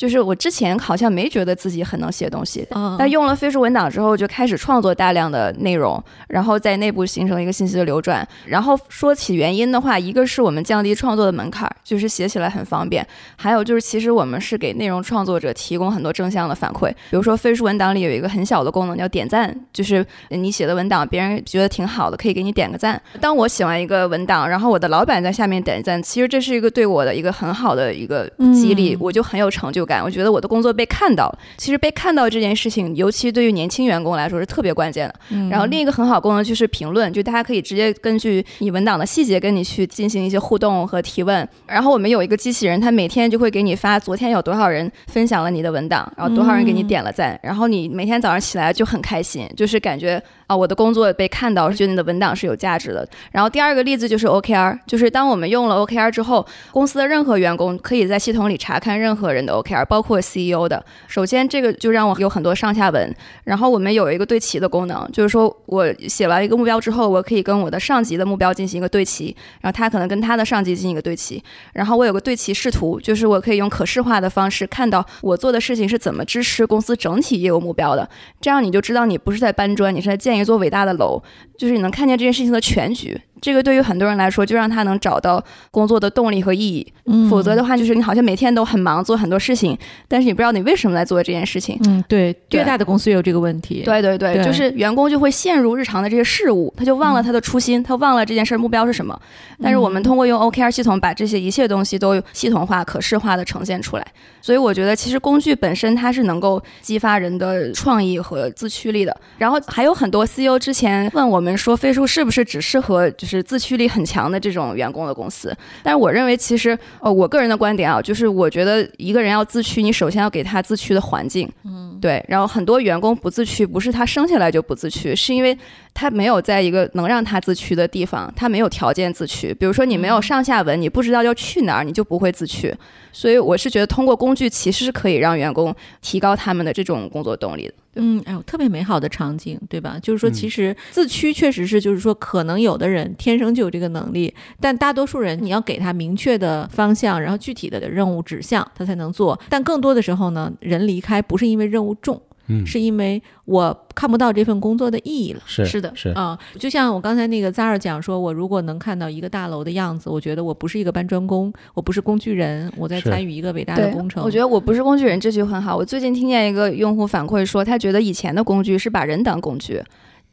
[0.00, 8.26] 就是我之前好像没觉得自己很能写东西，嗯但用了飞书文档之后，就开始创作大量的内容，然后在内部形成一个信息的流转。
[8.46, 13.04] 然后说起原因的话，一个是我们降低创作的门槛，就是写起来很方便；
[13.36, 16.88] 还有就是，其实我们是给内容创作者提供很多正向的反馈。
[17.10, 22.98] 比如说，飞书文档里有一个很小的功能叫点赞，就是你写的文档，别人觉得挺好的，可以给你点个赞。
[23.20, 30.02] 当我写完一个文档，然后我的老板在下面点赞，其实这是一个对我的一个很好的一个激励，嗯我就很有成就感。
[30.02, 31.38] 我觉得我的工作被看到了。
[31.56, 35.48] 其实被看到这件事情，尤其对于年轻员工来说是特别关键的。
[35.50, 41.46] 然后另一个很好功能就是评论，就大家可以直接根据你文档的细节跟你去进行一些互动和提问。
[41.66, 53.08] 然后我们有一个机器人，它每天就会给你发昨天有多少人分享了你的文档，然后多少人给你点了赞，然后你每天早上起来就很开心，就是感觉啊我的工作被看到，觉得你的文档是有价值的。
[53.30, 60.84] 然后第二个例子就是 OKR，就是当我们用了 OKR 之后，公司的任何员工可以在系统里查看任何人的 OKR，包括 CEO 的。
[61.06, 63.14] 首先，这个就让我有很多上下文。
[63.44, 69.26] 然后我们有一个对齐的功能，就是说我写完一个目标之后，我可以跟我的上级的目标进行一个对齐，
[69.60, 71.40] 然后他可能跟他的上级进行一个对齐。
[71.74, 78.08] 然后我有个对齐视图，就是我可以用可视化的方式看到我做的事情是怎么支持公司整体业务目标的。
[78.40, 81.22] 这样你就知道你不是在搬砖，你是在建一座伟大的楼，
[81.58, 83.20] 就是你能看见这件事情的全局。
[83.40, 86.86] 这个对于很多人来说，就让他能找到工作的动力和意义。
[87.28, 89.76] 否则的话，就是你好像每天都很忙，做很多事情，
[90.06, 91.76] 但是你不知道你为什么在做这件事情。
[91.86, 93.82] 嗯，对，对越大的公司也有这个问题。
[93.84, 99.18] 对对对，对就是员工就会陷入日常的这些事物，他就忘了他的初心，他忘了这件事儿目标是什么。
[99.62, 104.06] 但是我们通过用 OKR 系统把这些一切东西都系统化、可视化的呈现出来，
[104.40, 109.14] 所以我觉得其实工具本身它是能够激发人的创意和自驱力的。
[109.36, 115.54] 然后还有很多 CEO 之前问我们说，飞书是不是只适合就是自驱力很强的这种员工的公司？
[115.82, 121.46] 但是我认为其实呃，我个人的观点啊，就是我觉得一个人要自驱，你首先要给他自驱的环境。
[121.64, 122.24] 嗯，对。
[122.26, 125.56] 然后很多员工不自驱，不是他生下来就不自驱，是因为
[125.92, 129.52] 他没有在一个能让他自驱的地方，他没有条件自驱。
[129.54, 132.74] 比如说你没有上下文，你不知道要去哪儿，你就不会自驱。
[133.12, 137.74] 所以我是觉得通过工具其实是可以让员工提高他们的这种工作动力的。
[137.96, 139.98] 嗯，哎呦，特别美好的场景，对吧？
[140.00, 149.38] 就是说，其实自驱确实是，就是说，可能有的人天生就有这个能力，但大多数人你要给他明确的方向，然后具体的任务指向，他才能做。
[149.48, 155.40] 但更多的时候呢，人离开不是因为任务重，嗯是因为我看不到这份工作的意义了。
[155.46, 164.22] 是是的是啊、就像我刚才那个 Zara 讲说，我如果能看到一个大楼的样子，我觉得我不是一个搬砖工，我不是工具人，我在参与一个伟大的工程。
[164.24, 165.76] 我觉得我不是工具人这句很好。
[165.76, 169.80] 我最近听见一个用户反馈说，他觉得以前的工具是把人当工具，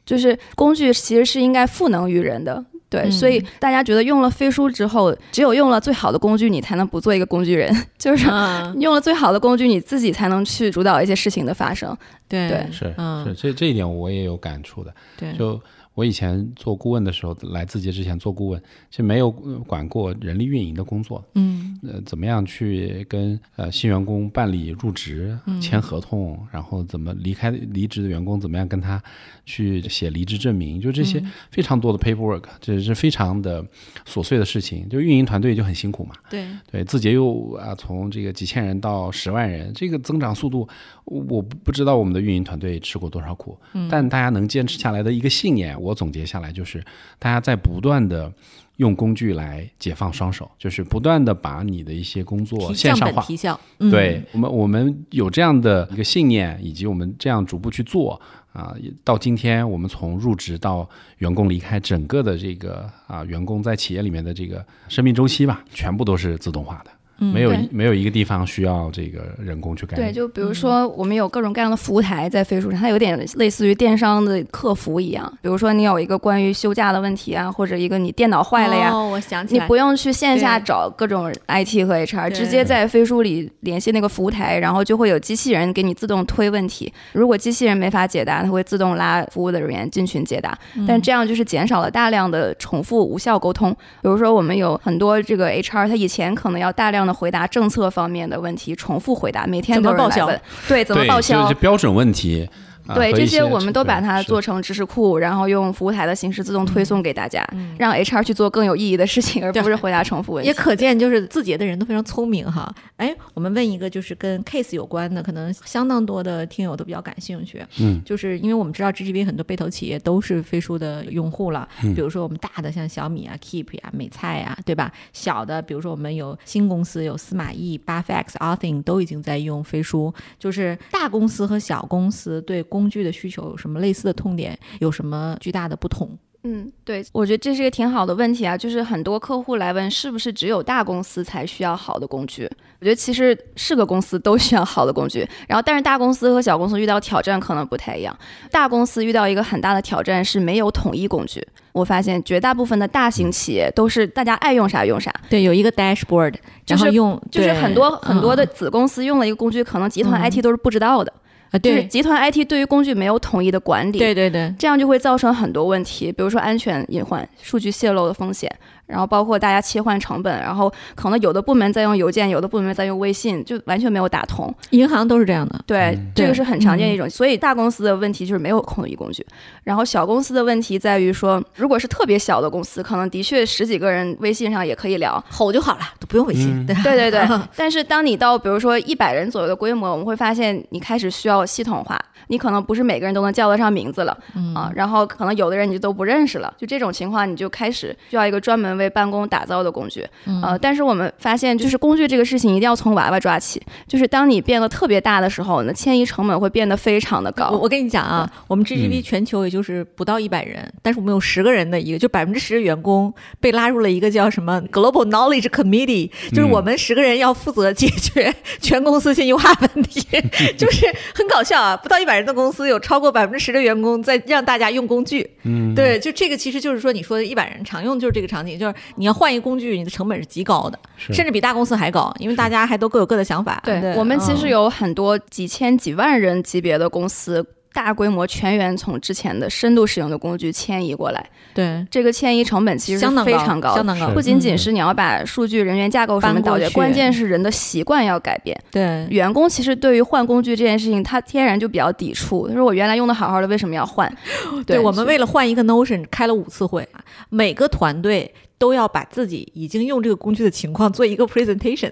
[0.05, 2.65] 就是工具其实是应该赋能于人的。
[2.89, 8.29] 对，嗯所以大家觉得用了飞书之后，只有用了最好的工具，你才能不做一个工具人， 就是。
[8.29, 11.95] 啊，用了最好的工具，你自己才能去主导一些事情的发生。
[12.29, 14.93] 对对是嗯是，这这一点我也有感触的。
[15.17, 15.59] 对，就
[15.97, 21.25] 我以前做顾问的时候，来字节之前做顾问，其实没有呃管过人力运营的工作。
[21.33, 29.01] 嗯呃，怎么样去跟呃新员工办理入职、嗯签合同，然后怎么离开离职的员工，怎么样跟他
[29.43, 33.65] 去写离职证明，就这些嗯非常多的 paperwork，这是非常的
[34.05, 34.87] 琐碎的事情。
[34.87, 36.13] 就运营团队就很辛苦嘛。
[36.29, 40.67] 对，对，字节又啊从这个几千人到十万人，这个增长速度，
[41.05, 43.57] 我我不不知道我们的运营团队吃过多少苦，
[43.89, 46.83] 但大家能坚持下来的一个信念，我总结下来就是，
[47.19, 48.31] 大家在不断的
[48.77, 53.21] 用工具来解放双手，就是不断的把你的一些工作线上化。
[53.23, 53.59] 提效。
[53.79, 58.19] 嗯对我们，我们有这样的一个信念，以及我们这样逐步去做
[58.53, 60.87] 啊，也到今天，我们从入职到
[61.19, 66.91] 员工离开，整个的这个啊，员工在企业里面的这个生命周期吧，全部都是自动化的。
[67.17, 69.99] 没有一没有一个地方需要这个人工去干。
[69.99, 75.31] 对，就比如说我们有各种各样的服务台在飞书上，它有点类似于电商的客服一样。
[75.41, 86.91] 比如说你有一个关于休假的问题啊，或者一个你电脑坏了呀，哦，我想起来，你不用去线下找各种 IT 和 HR，直接在飞书里联系那个服务台，然后就会有机器人给你自动推问题。
[87.13, 90.57] 如果机器人没法解答，它会自动拉服务的人员进群解答。
[90.75, 93.71] 嗯但这样就是减少了大量的重复无效沟通。
[94.01, 101.53] 比如说，我们有很多这个 HR，他以前可能要大量的回答政策方面的问题，重复回答，每天都有人来问，对，怎么报销就是？
[101.55, 102.47] 标准问题。
[102.87, 110.47] 啊对，这些我们都把它做成知识库，然后用服务台的形式自动推送给大家，让 HR 去做更有意义的事情，而不是回答重复问题。
[110.47, 112.73] 也可见，就是字节的人都非常聪明哈。
[112.97, 117.63] 哎，我们问一个就是跟 case 有关的，可能相当多的听友都比较感兴趣。
[117.79, 124.91] 嗯，就是因为我们知道 GGV 很多被投企业都是飞书的用户了，嗯比如说我们大的像小米啊、Keep 呀、美菜呀，对吧？
[125.13, 130.13] 小的，比如说我们有新公司，有司马懿、BuffX、Authing 都已经在用飞书。
[130.39, 136.09] 就是大公司和小公司对工具的需求有什么类似的痛点，有什么巨大的不同？
[136.43, 142.49] 嗯，对，我觉得这是一个挺好的问题啊，就是很多客户来问，是不是只有大公司才需要好的工具？
[142.79, 148.17] 我觉得其实是个公司都需要好的工具，然后但是大公司和小公司遇到挑战可能不太一样。
[148.49, 151.45] 大公司遇到一个很大的挑战是没有统一工具。
[151.73, 156.33] 我发现绝大部分的大型企业都是大家爱用啥用啥，对，有一个 dashboard，
[156.65, 161.11] 就是然后用就是对很多很多的嗯子公司用了一个工具，可能集团嗯 IT 都是不知道的，
[161.51, 161.85] 啊，就是对。
[161.85, 168.53] 集团 IT 对于工具没有统一的管理，对对对，这样就会造成很多问题，比如说安全隐患、数据泄露的风险，
[168.87, 174.53] 然后包括大家切换成本，然后可能有的部门在用邮件，有的部门在用微信，就完全没有打通。
[174.71, 175.59] 银行都是这样的。
[175.67, 177.09] 对，这个是很常见的一种。
[177.09, 179.25] 所以大公司的问题就是没有统一工具，
[179.63, 186.75] 然后小公司的问题在于说，如果是特别小的公司，可能的确十几个人微信上也可以聊，吼就好了，都不用微信，对？
[186.83, 194.17] 对对对， 但是当你到比如说一百人左右的规模，我们会发现你开始需要系统化，你可能不是每个人都能叫得上名字了、
[194.55, 200.05] 啊，然后可能有的人你就都不认识了，就这种情况，你就开始需要一个专门为办公打造的工具。
[200.43, 207.49] 呃，但是我们发现，就是工具这个事情一定要从娃娃抓起，就是当你变得特别大的时候，呢迁移成本会变得非常的高。
[207.51, 220.01] 我我跟你讲啊，我们 GGV 全球也就是不到一百人，但是我们有十个人的一个，就百分之十的员工被拉入了一个叫什么 Global Knowledge Committee，就是我们十个人要负责解决 全公司信息化问题，
[220.57, 221.75] 就是很搞笑啊！
[221.75, 225.29] 不到一百人的公司，有超过百分之十的员工在让大家用工具。
[225.43, 233.61] 嗯，对，就这个其实就是说，你说一百人常用就是这个场景，就是你要换一个工具，你的成本是极高的，甚至比大公司还高，因为大家还都各有各的想法。
[233.63, 237.45] 对我们其实嗯有很多几千几万人级别的公司。
[237.73, 248.59] 大规模全员从之前的深度使用的工具迁移过来，对这个迁移成本其实相当非常高，相当高，不仅仅嗯是你要把数据、人员架构什么导进，搬过去关键是人的习惯要改变。
[248.71, 252.47] 对员工其实对于换工具这件事情，他天然就比较抵触。
[252.47, 254.11] 他说：“我原来用的好好的，为什么要换？”
[254.65, 256.87] 对，我们为了换一个 Notion 开了五次会，
[257.29, 261.91] 每个团队都要把自己已经用这个工具的情况做一个 presentation。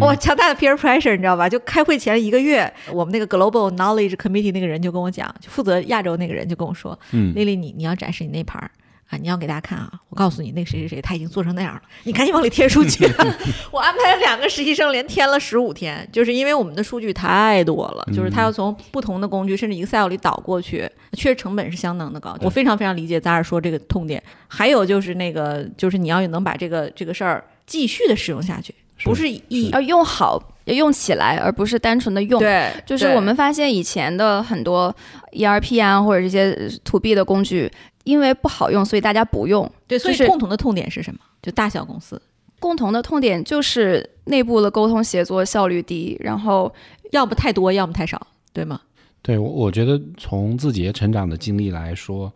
[0.00, 1.48] 哇，强大的 peer pressure，你知道吧？
[1.48, 8.70] 就开会前一个月，我们那个 Global Knowledge Committee 那个人就跟我讲，就负责亚洲那个人就跟我说：“嗯丽丽，你你要展示你那盘儿。”
[9.10, 9.92] 啊，你要给大家看啊！
[10.08, 13.04] 我告诉你，那个谁谁谁他已经做成那样了，你赶紧往里贴数据。
[13.70, 22.36] 我安排了两个实习生，连填了十五天，就是因为我们的数据太多了，就是他要从不同的工具甚至 Excel 里导过去，确实成本是相当的高。
[22.40, 24.22] 我非常非常理解咱俩说这个痛点。
[24.48, 28.74] 还有就是那个，就是你要能把这个这个事儿继续的使用下去，
[29.04, 32.40] 不是一要用好，要用起来，而不是单纯的用。
[32.40, 34.94] 对，就是我们发现以前的很多
[35.32, 37.70] ERP 啊，或者这些 to B 的工具，
[38.04, 39.70] 因为不好用，所以大家不用。
[39.88, 41.20] 对，所以共同的痛点是什么？
[41.42, 42.20] 就大小公司，
[42.60, 46.72] 共同的痛点就是内部的沟通协作效率低，然后
[47.12, 48.80] 要么太多，要么太少，对吗？
[49.20, 52.32] 对，我我觉得从字节成长的经历来说，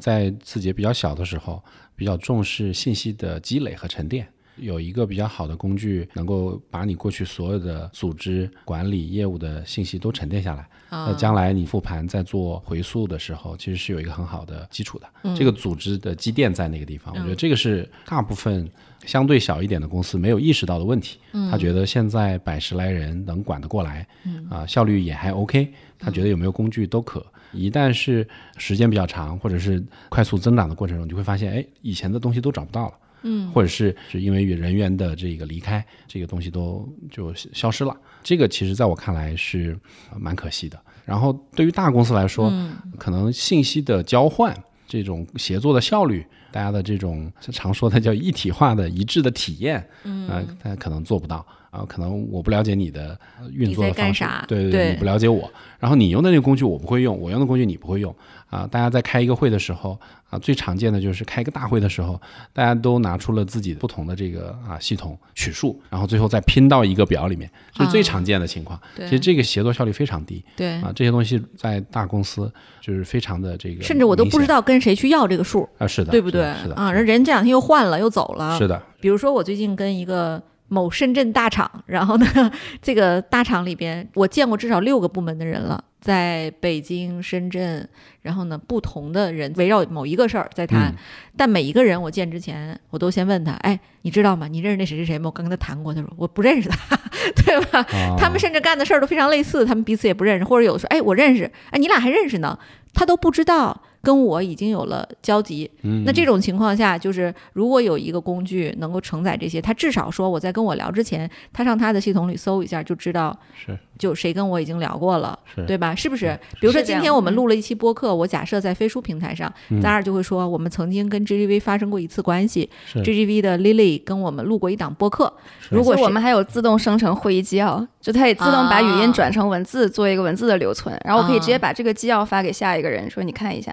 [0.00, 1.62] 在字节比较小的时候，
[1.94, 4.26] 比较重视信息的积累和沉淀。
[4.56, 10.68] 有一个比较好的工具，能够把你过去所有的组织管理业务的信息都沉淀下来。
[10.90, 15.34] 啊那将来你复盘在做回溯的时候，其实是有一个很好的基础的。
[15.34, 18.70] 这个组织的积淀在那个地方，我觉得这个是大部分
[19.06, 21.18] 相对小一点的公司没有意识到的问题。
[21.50, 24.06] 他觉得现在百十来人能管得过来，
[24.50, 25.72] 啊、效率也还 OK。
[25.98, 27.24] 他觉得有没有工具都可。
[27.52, 28.26] 一旦是
[28.58, 32.94] 时间比较长，或者是快速增长的过程中，你就会发现，哎，以前的东西都找不到了。
[33.22, 37.96] 嗯，或者是是因为人员的这个离开，这个东西都就消失了。
[38.22, 39.78] 这个其实在我看来是
[40.12, 40.78] 呃蛮可惜的。
[41.04, 42.52] 然后对于大公司来说，
[42.96, 44.56] 可能信息的交换、
[44.86, 51.44] 这种协作的效率，大家的这种常说的叫一体化的一致的体验，嗯、呃，大家可能做不到。
[51.72, 54.26] 啊，可能我不了解你的呃运作的方式。
[54.46, 54.90] 对，对对。
[54.92, 55.50] 你不了解我，
[55.80, 58.14] 然后你用的那个工具我不会用，我用的工具你不会用
[58.52, 58.68] 啊。
[58.70, 59.98] 大家在开一个会的时候
[60.30, 62.20] 啊，最常见的就是开一个大会的时候，
[62.52, 68.78] 大家都拿出了自己不同的这个啊系统取数，然后最后再拼到一个表里面，这是最啊常见的情况。
[68.94, 76.44] 对其实这个协作效率非常低对，啊，这些东西在大公司就是非常的这个，甚至我都不知道跟谁去要这个数，啊，是的，对不对
[76.76, 76.92] 啊？
[76.92, 78.56] 人人这两天又换了，又走了。
[78.58, 82.26] 是的，比如说我最近跟一个某深圳大厂，然后呢，
[82.80, 87.88] 这个大厂里边我见过至少六个部门的人了，在北京、深圳，
[88.22, 90.96] 然后呢，不同的人围绕某一个事儿在谈，嗯
[91.36, 94.48] 但每一个人我见之前，我都先问他，哎，你知道吗？
[94.48, 95.28] 你认识那谁谁谁吗？
[95.28, 96.98] 我刚跟他谈过，他说我不认识他，
[97.46, 97.78] 对吧？
[97.78, 102.58] 啊他们甚至干的事儿都非常类似，他们彼此也不认识，或者有的说，哎，我认识，哎，你俩还认识呢，
[102.92, 105.70] 他都不知道跟我已经有了交集。
[105.82, 115.94] 嗯那这种情况下，就是如果有一个工具能够承载这些，他至少说我在跟我聊之前，他上他的系统里搜一下，就知道是就谁跟我已经聊过了，对吧？
[115.94, 116.38] 是不是？
[116.60, 125.32] 比如说今天我们嗯录了一期播客，我假设在飞书平台上，嗯咱俩就会说我们曾经跟 GGV 发生过一次关系，GGV 的 Lily 跟我们录过一档播客。
[125.70, 133.72] 如果我们还有自动生成会议纪要，就它也自动把语啊音转成文字，做一个文字的留存，然后我可以直接啊把这个纪要发给下一个人，说你看一下。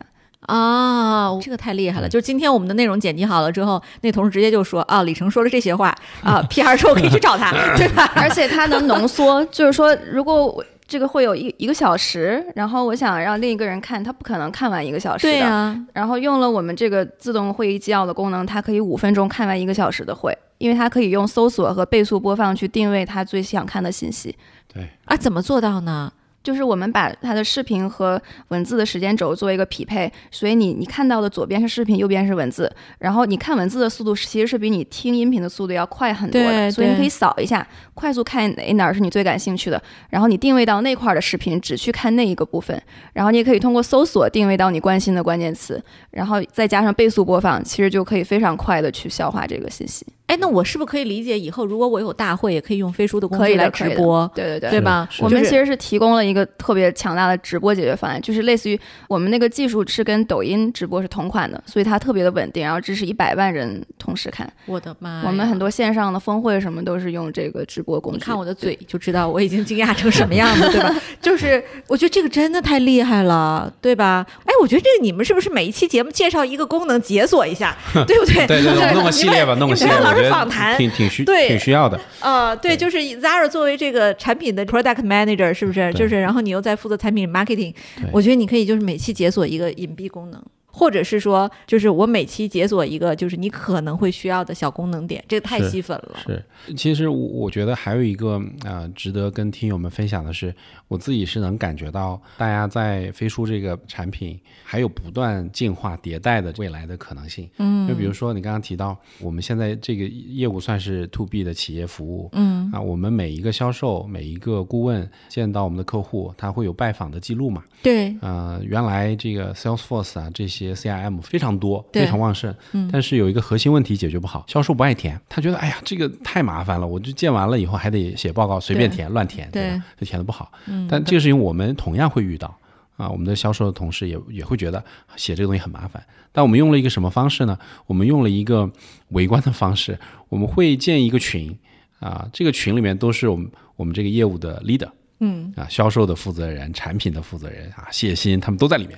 [0.50, 2.10] 啊，这个太厉害了！
[2.10, 8.12] 就是今天我们的内容剪辑好了之后，那同事直接就说啊，李成说了这些话啊，PR 说我可以去找他， 对吧？
[8.18, 15.34] 而且他能浓缩，就是说，如果我这个会有一一个小时，然后我想让另一个人看，他不可能看完一个小时的。
[15.34, 24.36] 对呀、然后用了我们这个自动会议纪要的功能，它可以五分钟看完一个小时的会，因为它可以用搜索和倍速播放去定位他最想看的信息。
[24.74, 26.12] 对，啊，怎么做到呢？
[26.42, 42.82] 就是我们把它的视频和文字的时间轴做一个匹配，所以你你看到的左边是视频，右边是文字，然后你看文字的速度其实是比你听音频的速度要快很多的，所以你可以扫一下，快速看哪哪儿是你最感兴趣的，然后你定位到那块儿的视频，只去看那一个部分，
[43.14, 50.06] 然后你也可以通过搜索定位到你关心的关键词，然后再加上倍速播放，其实就可以非常快的去消化这个信息。
[50.30, 55.10] 哎，那我是不是可以理解以后如果我有大会，也可以用飞书的工可以的具来直播，对对对对吧？
[55.20, 64.48] 我们其实是提供了一个特别强大的直播解决方案，就是类似于我们那个技术是跟抖音直播是同款的，所以它特别的稳定，然后支持一百万人同时看。
[64.68, 65.24] 我的妈！
[65.26, 68.20] 我们很多线上的峰会什么都是用这个直播工具。
[68.20, 70.96] 你看我的嘴就知道我已经惊讶成什么样子，对吧？
[71.20, 74.24] 就是我觉得这个真的太厉害了，对吧？
[74.46, 77.76] 哎，我觉得这个你们是不是每一期节目介绍一个功能，解锁一下，
[78.06, 78.46] 对不对？
[78.46, 82.00] 对对对，弄个系列吧， 弄个系列，你们老访谈，挺挺需对挺需要的。
[82.20, 85.94] 呃，对，就是 Zara 作为这个产品的 product manager，是不是？
[85.94, 87.74] 就是，然后你又在负责产品 marketing，
[88.12, 90.44] 我觉得你可以就是每期解锁一个隐蔽功能。
[90.72, 96.16] 或者是说，就是我每期解锁一个，就是你可能会需要的小功能点，这个太是细分了。
[96.26, 96.44] 是，
[96.76, 100.54] 其实我我觉得还有一个啊、呃值得跟听友们分享的是，
[100.88, 107.50] 我自己是能感觉到大家在飞书这个产品还有不断进化迭代的未来的可能性。
[107.58, 112.30] 嗯，就比如说你刚刚提到，我们现在这个业务算是 to B 的企业服务。
[112.34, 117.64] 嗯啊，我们每一个销售、每一个顾问见到我们的客户，他会有拜访的记录嘛？
[117.82, 129.84] 对，呃，原来这个 Salesforce 啊，这些 CRM 非常多，非常旺盛，嗯但是有一个核心问题解决不好，销售不爱填，他觉得哎呀，这个太麻烦了，我就建完了以后还得写报告，随便填乱填，对吧？
[130.00, 130.52] 就填的不好。
[130.68, 132.56] 嗯，但这个事情我们同样会遇到
[132.98, 134.84] 啊，我们的销售的同事也也会觉得
[135.16, 136.04] 写这个东西很麻烦。
[136.32, 137.58] 但我们用了一个什么方式呢？
[137.88, 138.70] 我们用了一个
[139.10, 139.98] 围观的方式，
[140.30, 141.58] 我们会建一个群
[142.00, 144.90] 啊，这个群里面都是我们我们这个业务的 leader。
[145.22, 148.98] 嗯啊，销售的负责人、产品的负责人啊，谢鑫他们都在里面。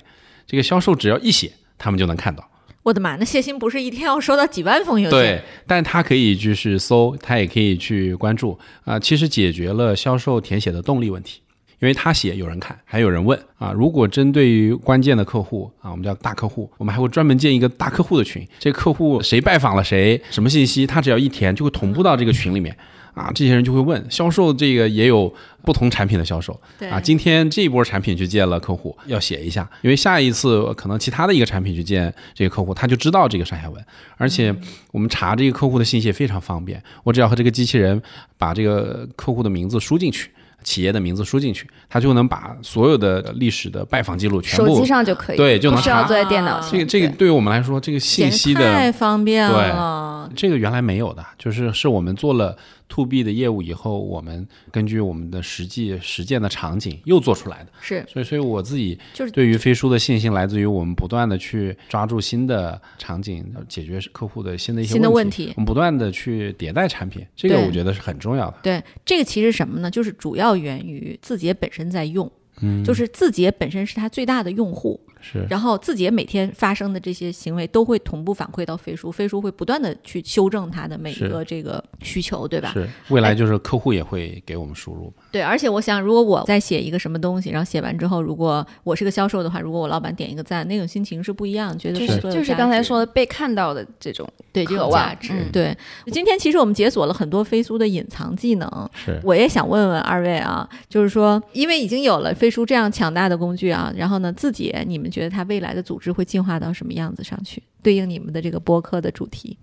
[0.52, 2.46] 这个销售只要一写，他们就能看到。
[2.82, 5.18] 我的妈，那谢鑫不是一天要收到几万封邮件？
[5.18, 11.40] 对，但他可以就是搜，他也可以去关注啊、其实解决了销售填写的动力问题，
[11.80, 13.72] 因为他写有人看，还有人问啊。
[13.72, 18.46] 如果针对于关键的客户啊，我们叫大客户，我们还会专门建一个大客户的群。
[18.58, 22.76] 这客户谁拜访了谁，什么信息，他只要一填就会同步到这个群里面。
[23.14, 25.32] 啊，这些人就会问，销售这个也有
[25.64, 27.00] 不同产品的销售对啊。
[27.00, 33.84] 今天这一波产品去见了客户，要写一下，因为下一次可能其他的一个产品去见这个客户，他就知道这个上下文。
[34.16, 34.54] 而且
[34.90, 38.00] 我们查这个客户的信息也非常方便，我只要和这个机器人
[38.38, 40.30] 把这个客户的名字输进去。
[40.64, 46.70] 企业的名字输进去，他就能把所有的历史的拜访记录全部手机上就可以，对就能查不需要坐在电脑前。
[46.70, 50.30] 这个这个对对于我们来说，这个信息的太方便了。
[50.36, 52.56] 这个原来没有的，就是是我们做了
[52.92, 57.70] to B 的业务以后，我们根据我们的实际实践的场景又做出来的。
[57.80, 68.58] 是，所以，所以我自己就是对于飞书的信心来自于我们不断的去抓住新的场景，解决客户的新的一些新的问问题我们不断的去迭代产品，这个我觉得是很重要的。
[68.62, 69.90] 对，这个其实什么呢？
[69.90, 72.30] 就是主要源于字节本身在用，
[72.60, 75.46] 嗯，就是字节本身是它最大的用户，是。
[75.48, 82.72] 然后自己每天发生的这些行为都会同步反馈到飞书，飞书会不断的去修正它的每一个这个需求，对吧？
[82.74, 85.22] 是，未来就是客户也会给我们输入嘛。
[85.30, 94.90] 对，而且我想，如果我在写一个什么东西，然后写完之后，如果我是个销售的话，如果我老板点一个赞，那种心情是不一样，觉得就是就是刚才说的被看到的这种对这渴望。
[94.90, 95.32] 种价值。
[95.32, 95.52] 嗯。
[95.52, 95.76] 对，
[96.12, 99.20] 今天其实我们解锁了很多飞书的隐藏技能，是。
[99.22, 109.56] 我也想问问二位啊，就是说，因为已经有了飞书这样强大的工具啊，然后呢，自己你们觉得它未来的组织会进化到什么样子上去，对应你们的这个播客的主题？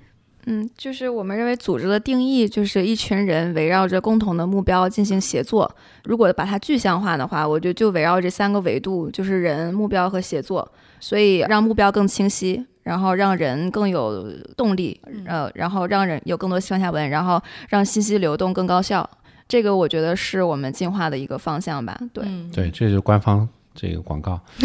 [0.46, 5.70] 嗯，就是我们认为组织的定义就是一群人围绕着共同的目标进行协作。
[6.06, 10.72] 如果把它具象化的话，我觉得就围绕这三个维度，就是人、目标和协作。
[11.02, 14.26] 所以让目标更清晰，然后让人更有
[14.58, 19.10] 动力，呃，然后让人有更多上下文，然后让信息流动更高效。
[19.48, 21.98] 这个我觉得是我们进化的一个方向吧。
[22.12, 23.48] 对，嗯对，这就是官方
[23.80, 24.38] 这个广告。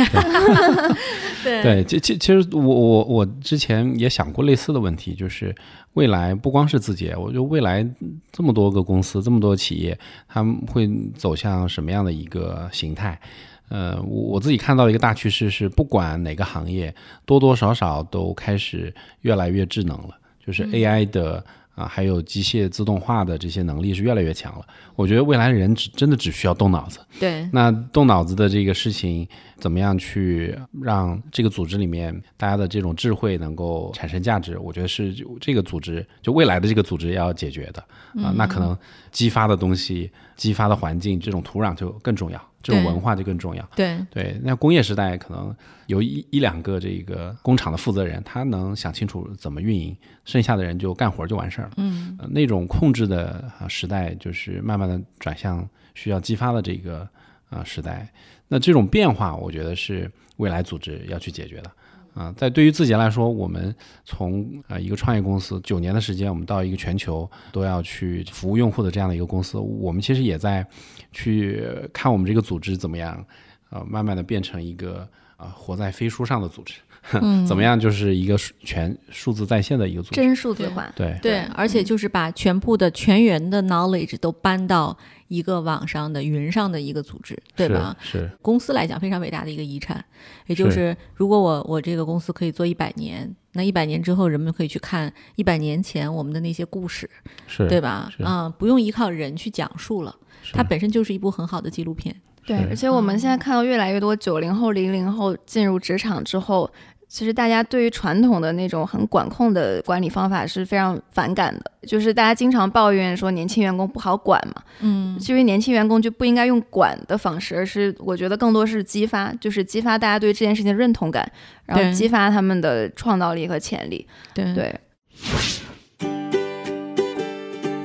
[1.44, 5.54] 对对，其其其实我我我之前也想过类似的问题，就是
[5.92, 7.86] 未来不光是字节，我觉得未来
[8.32, 9.96] 这么多个公司、这么多企业，
[10.26, 13.20] 他们会走向什么样的一个形态？
[13.68, 16.92] 呃，我我自己看到一个大趋势是，不管哪个行业，
[17.24, 21.44] 多多少少都开始越来越智能了，就是 AI 的。
[21.74, 24.64] 啊，还有机械自动化的这些能力是越来越强了。
[24.94, 29.26] 我觉得未来人只真的只需要动脑子，对，那动脑子的这个事情，
[29.58, 34.58] 怎么样去让这个组织里面大家的这种智慧能够产生价值？
[34.58, 37.84] 我觉得是这个组织就未来的这个组织要解决的
[38.22, 38.76] 啊、那可能
[39.10, 43.68] 激发的东西、激发的环境，这种土壤就更重要，这种文化就更重要。
[43.74, 45.54] 对，对，那工业时代可能
[45.86, 51.72] 有一一两个这个工厂的负责人，他能想清楚怎么运营，剩下的人就干活就完事儿了。
[51.78, 57.08] 嗯，呃那种控制的啊时代，就是慢慢的转向需要激发的这个
[57.50, 58.08] 啊时代。
[58.48, 61.70] 那这种变化，我觉得是未来组织要去解决的。
[62.14, 63.74] 啊，在对于字节来说，我们
[64.04, 70.64] 从呃一个创业公司九年的时间，我们到一个全球都要去服务用户的这样的一个公司，我们其实也在
[71.10, 73.26] 去看我们这个组织怎么样，
[73.70, 76.74] 呃，慢慢的变成一个啊活在飞书上的组织，
[77.46, 80.16] 怎么样就是一个数全数字在线的一个组织。
[80.16, 80.90] 真数字化。
[80.96, 84.96] 对对，而且就是把全部的全员的 knowledge 都搬到
[85.28, 87.94] 一个网上的云上的一个组织，对吧？
[88.00, 90.02] 是是公司来讲非常伟大的一个遗产，
[90.46, 97.08] 也就是如果我我这个公司可以做一百年，那一百年之后人们可以去看一百年前我们的那些故事，
[97.46, 98.10] 是，对吧？
[98.16, 100.14] 是啊、不用依靠人去讲述了，
[100.52, 102.14] 它本身就是一部很好的纪录片。
[102.46, 106.70] 对，而且我们现在看到越来越多九零后、零零后进入职场之后，
[107.14, 111.70] 其实大家对于传统的那种很管控的管理方法是非常反感的。
[111.86, 121.30] 就是大家经常抱怨说年轻员工不好管嘛，嗯，其实年轻员工就不应该用管的方式，而是我觉得更多是激发，就是激发大家对这件事情的认同感，
[121.66, 124.04] 然后激发他们的创造力和潜力。
[124.34, 124.74] 对对，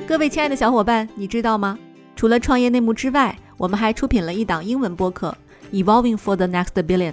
[0.08, 1.78] 各位亲爱的小伙伴，你知道吗？
[2.16, 5.36] 除了创业内幕之外，我们还出品了一档英文播客
[5.84, 7.12] 《Evolving for the Next Billion》，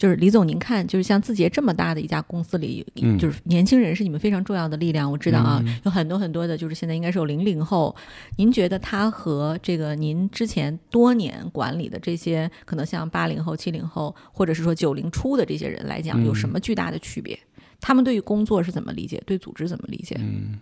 [0.00, 5.12] 就是李总，您看，就是像字节这么大的一家公司里，嗯就是年轻人是你们非常重要的力量。
[5.12, 7.94] 我知道啊，嗯有很多很多的，就是现在应该是有零零后。
[8.38, 17.38] 您觉得他和这个您之前多年管理的这些，可能像八零后、七零后，或者是说九零初的这些人来讲，嗯有什么巨大的区别？
[17.78, 19.22] 他们对于工作是怎么理解？
[19.26, 20.16] 对组织怎么理解？
[20.18, 20.58] 嗯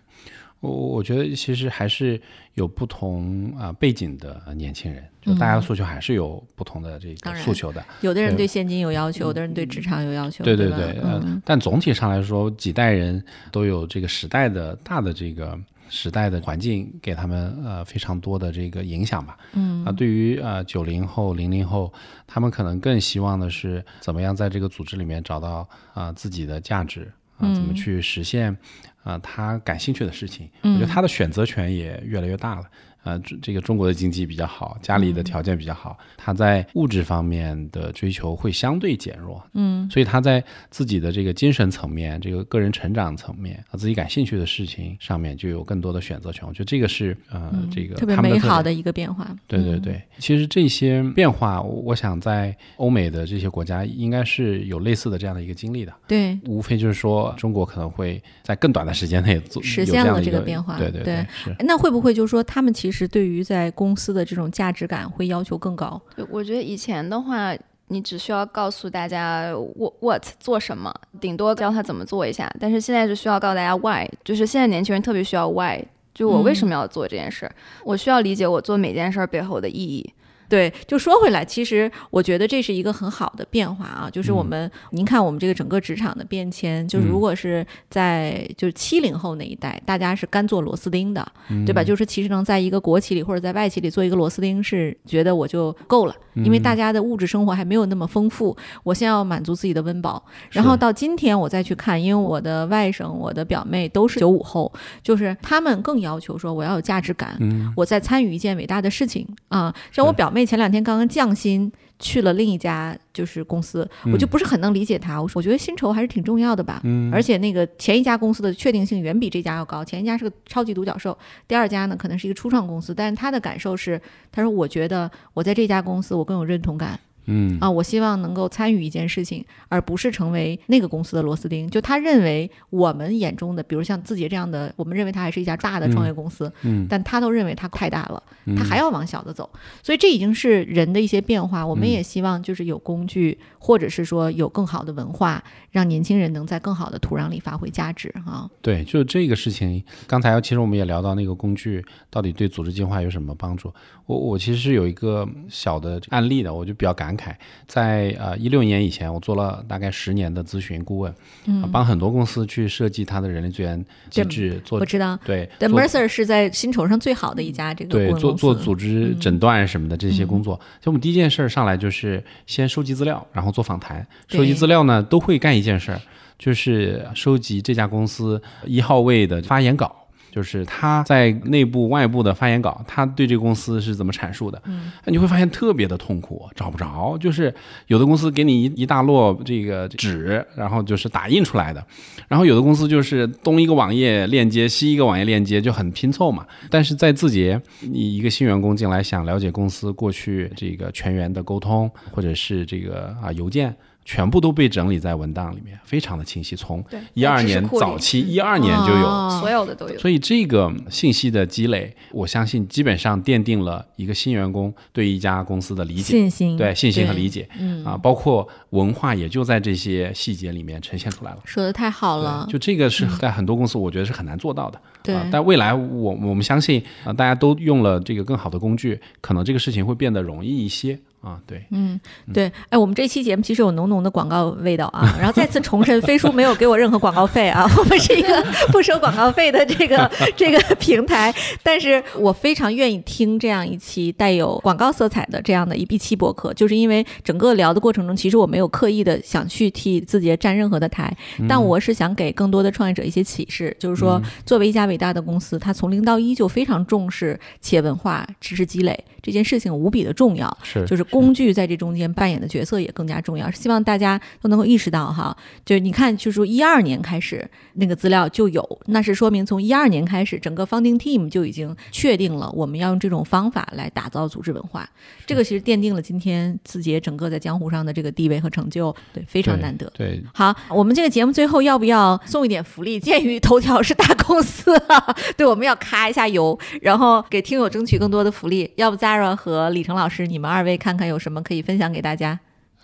[0.59, 2.21] 我我觉得其实还是
[2.55, 7.83] 有不同啊、背景的年轻人，就大家的诉求还是有不同的这个诉求的。
[8.01, 15.57] 有的人对对现金有要求，有的人对职场有要求，对对吧对，呃嗯，但总体上来说，几代人都有这个时代的大的这个
[15.87, 19.37] 时代的环境给他们呃非常多的这个影响吧。
[19.53, 21.91] 嗯啊，对于呃九零后、零零后，
[22.27, 28.55] 他们可能更希望的是怎么样在这个组织里面找到啊、自己的价值啊、怎么嗯去实现
[29.03, 30.49] 啊、他感兴趣的事情。
[30.61, 32.63] 我觉得他的选择权也越来越大了。
[33.03, 46.47] 呃，这这个中国的经济比较好，家里的条件比较好，他在物质方面的追求会相对减弱，嗯，所以他在自己的这个精神层面、这个个人成长层面啊，自己感兴趣的事情上面就有更多的选择权。
[46.47, 49.25] 我觉得这个是呃，这个特别美好的一个变化。
[49.29, 55.93] 嗯，对对对，其实这些变化，我我想在欧美的这些国家应该是有类似的这样的一个经历的。
[56.07, 61.55] 对，无非就是说，中国可能会在更短的时间内做实现了这个变化对对对是。
[61.59, 66.01] 那会不会就是说，他们其实对于在公司的这种价值感会要求更高？
[66.15, 67.55] 对我觉得以前的话，
[67.87, 72.51] 你只需要告诉大家 what what 做什么，顶多教他怎么做一下。
[72.59, 75.83] 但是现在是需要告诉大家 why，就是现在年轻人特别需要 why，
[76.13, 80.13] 就我为什么要做这件事儿，我需要理解我做每件事儿背后的意义。
[80.49, 91.25] 对，就说回来，其实我觉得这是一个很好的变化啊，就是我们，您看我们这个整个职场的变迁，就是如果是在就是七零后那一代，大家是干做螺丝钉的，
[91.65, 91.83] 对吧？
[91.83, 100.23] 就是其实能在一个国企里或者在外企里做一个螺丝钉，是觉得我就够了，因为大家的物质生活还没有那么丰富，我先要满足自己的温饱。
[100.49, 104.71] 然后到今天我再去看，因为我的外甥、我的表妹都是九五后，
[105.03, 107.37] 就是他们更要求说我要有价值感，
[107.75, 109.73] 我在参与一件伟大的事情啊。
[109.91, 111.71] 像我表妹前两天刚刚降薪。
[112.01, 115.21] 去了另一家就是公司，我就不是很能理解她。
[115.21, 116.79] 我说，我觉得薪酬还是挺重要的吧。
[116.85, 122.95] 嗯而且那个前一家公司的确定性远比这家要高，前一家是个超级独角兽，第二家呢可能是一个初创公司。
[122.95, 126.97] 但是他的感受是，他说我觉得我在这家公司我更有认同感。
[127.29, 131.69] 嗯啊，我希望能够参与一件事情，而不是成为那个公司的螺丝钉。
[131.69, 138.21] 就他认为我们眼中的，比如像字节这样的，我们认为它还是一家大的创业公司，嗯但他都认为它太大了，
[138.57, 139.49] 他还要往小的走。
[139.83, 141.65] 所以这已经是人的一些变化。
[141.65, 148.49] 我们也希望就是有工具，或者是说有更好的文化，让年轻人能在更好的土壤里发挥价值啊。
[148.61, 153.71] 对，就这个事情，刚才其实我们也聊到那个工具到底对组织进化有什么帮助。
[154.05, 157.18] 我我其实是有一个小的案例的，我就比较感慨，
[157.67, 161.13] 在呃一六年以前，我做了大概十年的咨询顾问，
[161.45, 165.17] 嗯啊帮很多公司去设计它的人力资源机制，做我知道。
[165.25, 174.05] 对 The，Mercer 是在薪酬上最好的一家这个对，做做组织嗯诊断什么的这些工作，就我们第一件事儿上来就是先收集资料，然后做访谈。
[174.27, 175.99] 收集资料呢，都会干一件事儿，
[176.37, 179.98] 就是收集这家公司一号位的发言稿。
[180.31, 184.61] 就是他在内部、外部的发言稿，他对这个公司是怎么阐述的？
[184.65, 187.17] 嗯，你会发现特别的痛苦，找不着。
[187.19, 187.53] 就是
[187.87, 191.85] 有的公司给你一一大摞这个纸，然后就是打印出来的，
[192.27, 196.45] 然后有的公司就是东一个网页链接，西一个网页链接，就很拼凑嘛。
[196.69, 203.75] 但是在字节，你一个新员工进来想了解公司过去这个全员的沟通，或者是这个啊邮件。
[204.09, 206.55] 全部都被整理在文档里面，非常的清晰。
[206.55, 206.83] 从
[207.13, 209.37] 一二年早期，一二年就有，哦。
[209.39, 209.99] 所有的都有。
[209.99, 217.85] 所以这个信息的积累，我相信基本上奠定了一个新员工对一家公司的理解，信心，对信心和理解，嗯。
[217.85, 221.37] 啊，包括文化也就在这些细节里面呈现出来了。
[221.45, 224.81] 说的太好了，就这个是在很多公司我觉得是很难做到的。
[225.03, 225.13] 对。
[225.13, 231.39] 啊，但未来我我们相信啊，大家都用了这个更好的工具，可能这个事情会变得容易一些啊。
[231.45, 231.99] 对，嗯
[232.33, 235.15] 对，哎，我们这期节目其实有浓浓的广告味道啊。
[235.17, 241.33] 然后再次重申，飞书没有给我任何广告费啊，我们是一个不收广告费的这个这个平台。
[241.61, 251.11] 但是我非常愿意听这样一期带有广告色彩的这样的一一期博客，就是因为整个聊的过程中，其实我没有刻意的想去替字节站任何的台，
[251.47, 260.57] 但我是想给更多的创业者一些启示，就是说，作为一家伟大的公司，它从零到一就非常重视企业文化、知识积累这件事情无比的重要。
[260.63, 263.49] 是就是工具在这中间扮演的角色也更加重要。
[263.51, 265.35] 希望大家都能够意识到哈，
[265.65, 274.89] 就是你看，就是说一二年开始那个资料就有，那是说明从一二年开始，整个 founding team 就已经确定了我们要用这种方法来打造组织文化。
[275.25, 279.91] 这个其实奠定了今天字节整个在江湖上的这个地位和成就，对，非常难得。
[279.95, 282.99] 对，好，我们这个节目最后要不要送一点福利？
[282.99, 288.71] 鉴于头条是大公司啊，对，我们要咔一下油，然后给听友争取更多的福利。
[288.75, 292.37] 要不 Zara 和李成老师，你们二位看看看有什么可以分享给大家？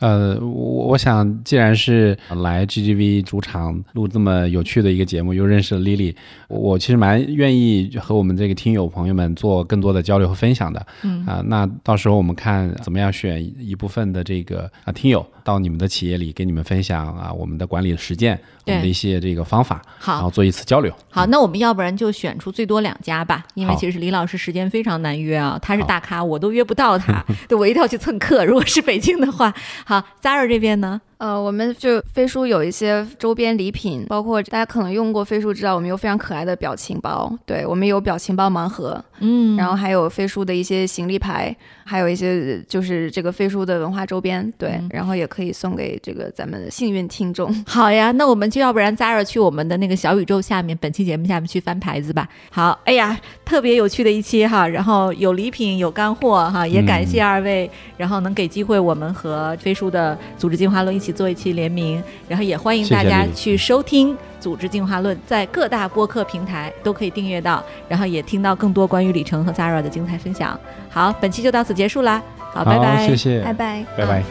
[0.06, 6.14] 呃，我我想，既然是来 GGV 主场录这么有趣的一个节目，又认识了 Lily，
[6.47, 10.86] 我我其实蛮愿意和我们这个听友朋友们做更多的交流和分享的。
[11.01, 20.30] 嗯啊、那到时候我们看怎么样选一部分的这个啊听友到你们的企业里给你们分享啊我们的管理实践，我们的一些这个方法，好然后。
[20.36, 20.93] 做一次交流。
[21.10, 28.43] 好，那我们要不然就选出最多两家吧，因为其实李老师时间非常难约啊，他是大咖，我都约不到他， 对我一定要去蹭课。
[28.43, 29.53] 如果是北京的话，
[29.86, 31.02] 好啊，Zara 这边呢？
[31.26, 47.52] 呃，我们就飞书有一些周边礼品，包括大家可能用过飞书，知道我们有非常可爱的表情包，对我们有表情包盲盒，嗯然后还有飞书的一些行李牌，还有一些就是这个飞书的文化周边，对，嗯然后也可以送给这个咱们幸运听众。
[47.66, 52.30] 好呀，那我们就要不然 Zara 去我们的那个小宇宙下面，本期节目下面去翻牌子吧。
[52.52, 57.68] 好，哎呀，特别有趣的一期哈，然后有礼品有干货哈，也感谢二位，
[57.98, 64.16] 然后能给机会我们和飞书的组织进化论一起做一期联名，然后也欢迎大家去收听。
[64.38, 70.59] 组织进化论在各大播客平台都可以订阅到，然后也听到更多关于李晨和 Zara 的精彩分享。
[70.88, 72.22] 好，本期就到此结束啦，
[72.53, 74.24] 好，拜拜，谢谢，拜拜，拜拜。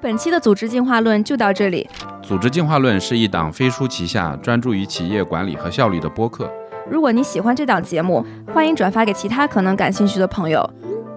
[0.00, 1.88] 本期的组织进化论就到这里。
[2.20, 6.50] 组织进化论是一档飞书旗下专注于企业管理和效率的播客。
[6.90, 10.68] 如果你喜欢这档节目，欢迎转发给其他可能感兴趣的朋友。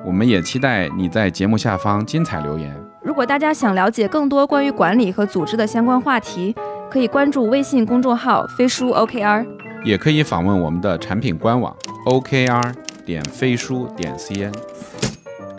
[0.06, 2.76] 我们也期待你在节目下方精彩留言。
[3.02, 6.56] 如果大家想了解更多关于管理和组织的相关话题，
[6.90, 9.46] 可以关注微信公众号“飞书 OKR”。
[9.84, 11.76] 也可以访问我们的产品官网
[12.06, 12.74] OKR
[13.06, 14.54] 点飞书点 CN。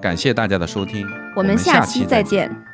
[0.00, 2.65] 感谢大家的收听，我们下期期再见。